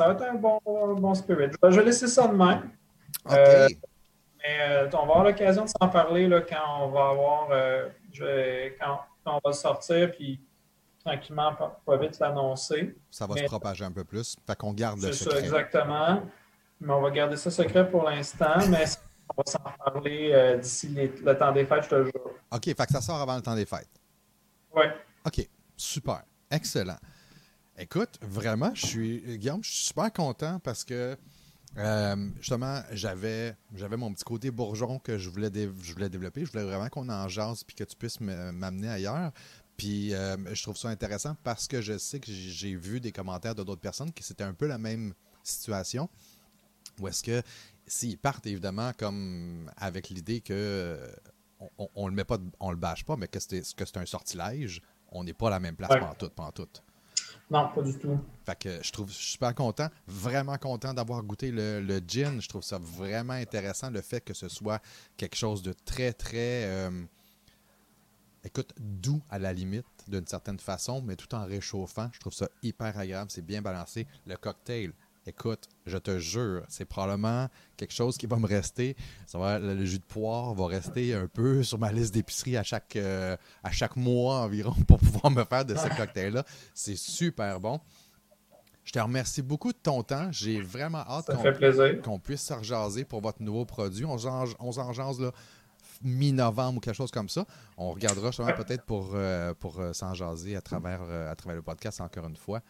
ça 0.00 0.06
va 0.08 0.12
être 0.14 0.22
un 0.30 0.34
bon, 0.34 0.58
bon 0.64 1.14
spirit. 1.14 1.50
Je 1.62 1.68
vais- 1.76 1.84
laisser 1.84 2.06
ça 2.08 2.26
de 2.26 2.34
même. 2.34 2.70
OK. 3.26 3.32
Euh, 3.32 3.68
Mais 4.42 4.60
euh, 4.60 4.86
on 4.94 4.96
va 4.96 5.02
avoir 5.02 5.24
l'occasion 5.24 5.64
de 5.64 5.68
s'en 5.68 5.88
parler 5.88 6.26
là, 6.26 6.40
quand 6.40 6.84
on 6.84 6.88
va 6.88 7.08
avoir 7.10 7.48
euh, 7.50 7.88
je 8.12 8.24
vais- 8.24 8.76
quand, 8.80 9.00
quand 9.24 9.38
on 9.44 9.48
va 9.48 9.52
sortir, 9.52 10.10
puis 10.12 10.40
tranquillement, 11.04 11.54
pas, 11.54 11.80
pas 11.84 11.96
vite 11.98 12.18
l'annoncer. 12.18 12.96
ça 13.10 13.26
va 13.26 13.34
mais- 13.34 13.42
se 13.42 13.46
propager 13.46 13.84
un 13.84 13.92
peu 13.92 14.04
plus. 14.04 14.36
Fait 14.46 14.56
qu'on 14.56 14.72
garde 14.72 15.00
le 15.02 15.12
C'est 15.12 15.24
ça, 15.24 15.30
secret. 15.30 15.40
exactement. 15.40 16.22
Mais 16.80 16.92
on 16.94 17.02
va 17.02 17.10
garder 17.10 17.36
ça 17.36 17.50
secret 17.50 17.90
pour 17.90 18.04
l'instant, 18.04 18.56
mais 18.70 18.84
on 19.28 19.34
va 19.36 19.42
s'en 19.44 19.58
parler 19.84 20.56
d'ici 20.62 20.88
le 21.22 21.36
temps 21.38 21.52
des 21.52 21.66
fêtes, 21.66 21.84
je 21.84 21.88
te 21.90 22.04
jure. 22.04 22.30
OK, 22.50 22.64
fait 22.64 22.74
que 22.86 22.92
ça 22.92 23.02
sort 23.02 23.20
avant 23.20 23.36
le 23.36 23.42
temps 23.42 23.54
des 23.54 23.66
fêtes. 23.66 23.90
Oui. 24.74 24.84
OK, 25.26 25.46
super. 25.76 26.22
Excellent. 26.50 26.96
Écoute, 27.80 28.18
vraiment, 28.20 28.72
je 28.74 28.86
suis. 28.86 29.38
Guillaume, 29.38 29.64
je 29.64 29.70
suis 29.70 29.86
super 29.86 30.12
content 30.12 30.60
parce 30.60 30.84
que 30.84 31.16
euh, 31.78 32.28
justement, 32.38 32.82
j'avais 32.92 33.56
j'avais 33.74 33.96
mon 33.96 34.12
petit 34.12 34.24
côté 34.24 34.50
bourgeon 34.50 34.98
que 34.98 35.16
je 35.18 35.30
voulais, 35.30 35.50
je 35.54 35.92
voulais 35.94 36.10
développer. 36.10 36.44
Je 36.44 36.52
voulais 36.52 36.64
vraiment 36.64 36.88
qu'on 36.90 37.08
en 37.08 37.26
jase 37.28 37.64
puis 37.64 37.74
que 37.74 37.84
tu 37.84 37.96
puisses 37.96 38.20
me- 38.20 38.52
m'amener 38.52 38.88
ailleurs. 38.88 39.32
Puis 39.78 40.12
euh, 40.12 40.36
je 40.54 40.62
trouve 40.62 40.76
ça 40.76 40.88
intéressant 40.90 41.36
parce 41.42 41.66
que 41.68 41.80
je 41.80 41.96
sais 41.96 42.20
que 42.20 42.30
j'ai 42.30 42.76
vu 42.76 43.00
des 43.00 43.12
commentaires 43.12 43.54
de 43.54 43.62
d'autres 43.62 43.80
personnes 43.80 44.12
qui 44.12 44.22
c'était 44.22 44.44
un 44.44 44.52
peu 44.52 44.66
la 44.66 44.76
même 44.78 45.14
situation. 45.42 46.10
Ou 47.00 47.08
est-ce 47.08 47.22
que 47.22 47.42
s'ils 47.86 48.18
partent 48.18 48.46
évidemment 48.46 48.92
comme 48.98 49.70
avec 49.78 50.10
l'idée 50.10 50.42
que 50.42 50.52
euh, 50.52 51.06
on, 51.60 51.70
on, 51.78 51.88
on 51.94 52.08
le 52.08 52.14
met 52.14 52.24
pas, 52.24 52.36
on 52.60 52.70
le 52.72 52.76
bâche 52.76 53.04
pas, 53.06 53.16
mais 53.16 53.26
que 53.26 53.40
c'est 53.40 53.62
que 53.74 53.86
c'est 53.86 53.96
un 53.96 54.04
sortilège, 54.04 54.82
on 55.12 55.24
n'est 55.24 55.32
pas 55.32 55.46
à 55.46 55.50
la 55.50 55.60
même 55.60 55.76
place 55.76 55.90
Ouais. 55.92 56.00
pendant 56.00 56.14
tout, 56.14 56.28
pendant 56.28 56.52
tout. 56.52 56.68
Non, 57.50 57.68
pas 57.74 57.82
du 57.82 57.98
tout. 57.98 58.18
Que 58.58 58.82
je 58.82 58.90
trouve 58.90 59.10
suis 59.12 59.32
super 59.32 59.54
content, 59.54 59.88
vraiment 60.08 60.58
content 60.58 60.92
d'avoir 60.92 61.22
goûté 61.22 61.52
le, 61.52 61.80
le 61.80 62.00
gin. 62.04 62.40
Je 62.40 62.48
trouve 62.48 62.62
ça 62.62 62.78
vraiment 62.78 63.34
intéressant 63.34 63.90
le 63.90 64.00
fait 64.00 64.20
que 64.20 64.34
ce 64.34 64.48
soit 64.48 64.82
quelque 65.16 65.36
chose 65.36 65.62
de 65.62 65.72
très 65.84 66.12
très 66.12 66.64
euh, 66.64 66.90
écoute 68.42 68.72
doux 68.76 69.20
à 69.30 69.38
la 69.38 69.52
limite 69.52 69.86
d'une 70.08 70.26
certaine 70.26 70.58
façon, 70.58 71.00
mais 71.02 71.14
tout 71.14 71.32
en 71.34 71.44
réchauffant. 71.44 72.08
Je 72.12 72.18
trouve 72.18 72.32
ça 72.32 72.48
hyper 72.62 72.98
agréable, 72.98 73.30
c'est 73.30 73.44
bien 73.44 73.62
balancé. 73.62 74.06
Le 74.26 74.36
cocktail, 74.36 74.92
écoute, 75.30 75.68
je 75.86 75.96
te 75.96 76.18
jure, 76.18 76.62
c'est 76.68 76.84
probablement 76.84 77.48
quelque 77.76 77.94
chose 77.94 78.16
qui 78.16 78.26
va 78.26 78.36
me 78.36 78.46
rester. 78.46 78.96
Ça 79.26 79.38
va, 79.38 79.58
le 79.58 79.84
jus 79.84 79.98
de 79.98 80.04
poire 80.04 80.54
va 80.54 80.66
rester 80.66 81.14
un 81.14 81.26
peu 81.26 81.62
sur 81.62 81.78
ma 81.78 81.90
liste 81.92 82.12
d'épicerie 82.14 82.56
à 82.56 82.62
chaque 82.62 82.96
euh, 82.96 83.36
à 83.62 83.70
chaque 83.70 83.96
mois 83.96 84.40
environ 84.40 84.74
pour 84.88 84.98
pouvoir 84.98 85.30
me 85.30 85.44
faire 85.44 85.64
de 85.64 85.74
ce 85.74 85.88
cocktail-là. 85.96 86.44
C'est 86.74 86.96
super 86.96 87.58
bon. 87.60 87.80
Je 88.84 88.92
te 88.92 88.98
remercie 88.98 89.42
beaucoup 89.42 89.72
de 89.72 89.78
ton 89.78 90.02
temps. 90.02 90.32
J'ai 90.32 90.60
vraiment 90.60 91.04
hâte 91.06 91.30
qu'on 92.02 92.18
puisse 92.18 92.42
se 92.42 92.54
rejaser 92.54 93.04
pour 93.04 93.20
votre 93.20 93.42
nouveau 93.42 93.64
produit. 93.64 94.04
On 94.04 94.18
s'en 94.18 94.44
on 94.58 94.92
jase 94.92 95.20
là, 95.20 95.30
mi-novembre 96.02 96.78
ou 96.78 96.80
quelque 96.80 96.96
chose 96.96 97.10
comme 97.10 97.28
ça. 97.28 97.44
On 97.76 97.90
regardera 97.90 98.28
justement 98.28 98.52
peut-être 98.52 98.84
pour, 98.84 99.12
euh, 99.14 99.54
pour 99.54 99.80
euh, 99.80 99.92
s'en 99.92 100.14
jaser 100.14 100.56
à 100.56 100.60
travers, 100.60 101.00
euh, 101.02 101.30
à 101.30 101.34
travers 101.34 101.56
le 101.56 101.62
podcast 101.62 102.00
encore 102.00 102.26
une 102.26 102.36
fois. 102.36 102.60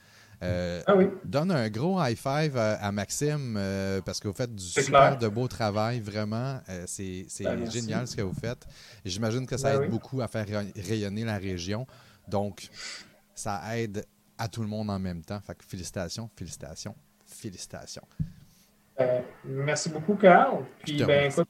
Euh, 0.42 0.83
Ah 0.87 0.96
oui, 0.96 1.09
donne 1.24 1.50
un 1.50 1.68
gros 1.68 2.03
high 2.03 2.16
five 2.16 2.57
à, 2.57 2.74
à 2.76 2.92
Maxime 2.92 3.57
euh, 3.59 4.00
parce 4.00 4.20
que 4.20 4.29
vous 4.29 4.35
faites 4.35 4.55
du 4.55 4.64
super 4.64 4.87
clair. 5.16 5.18
de 5.18 5.29
beau 5.29 5.46
travail, 5.48 6.00
vraiment. 6.00 6.61
Euh, 6.68 6.85
c'est 6.87 7.26
Ben, 7.44 7.70
génial 7.70 8.07
ce 8.07 8.16
que 8.16 8.22
vous 8.22 8.33
faites. 8.35 8.66
J'imagine 9.05 9.46
que 9.46 9.57
ça 9.59 9.70
Ben 9.70 9.76
aide 9.76 9.83
oui. 9.83 9.88
beaucoup 9.88 10.22
à 10.22 10.29
faire 10.29 10.46
ray- 10.48 10.72
rayonner 10.76 11.24
la 11.24 11.37
région. 11.37 11.87
Donc, 12.26 12.68
ça 13.35 13.61
aide 13.76 14.05
à 14.38 14.48
tout 14.48 14.62
le 14.62 14.68
monde 14.68 14.88
en 14.90 14.98
même 14.98 15.22
temps. 15.22 15.40
Fait 15.40 15.55
que 15.55 15.64
félicitations, 15.64 16.31
félicitations, 16.37 16.94
félicitations. 17.26 18.07
Euh, 19.00 19.20
merci 19.44 19.88
beaucoup, 19.90 20.14
Carl. 20.14 20.64
Puis, 20.85 21.03
ben, 21.05 21.31
écoute, 21.31 21.48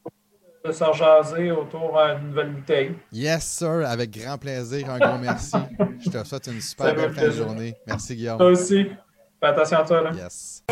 de 0.64 0.72
se 0.72 0.84
rejaser 0.84 1.50
autour 1.50 1.98
euh, 1.98 2.14
d'une 2.16 2.28
nouvelle 2.28 2.50
bouteille. 2.50 2.94
Yes, 3.12 3.44
sir. 3.44 3.82
Avec 3.86 4.10
grand 4.10 4.38
plaisir. 4.38 4.90
Un 4.90 4.98
gros 4.98 5.18
merci. 5.18 5.56
Je 6.00 6.10
te 6.10 6.24
souhaite 6.24 6.46
une 6.48 6.60
super 6.60 6.86
Ça 6.86 6.92
belle 6.94 7.12
fin 7.12 7.26
de 7.26 7.30
journée. 7.30 7.74
Merci, 7.86 8.16
Guillaume. 8.16 8.38
Toi 8.38 8.48
aussi. 8.48 8.86
Fais 9.40 9.46
attention 9.46 9.78
à 9.78 9.84
toi, 9.84 10.02
là. 10.02 10.10
Yes. 10.12 10.62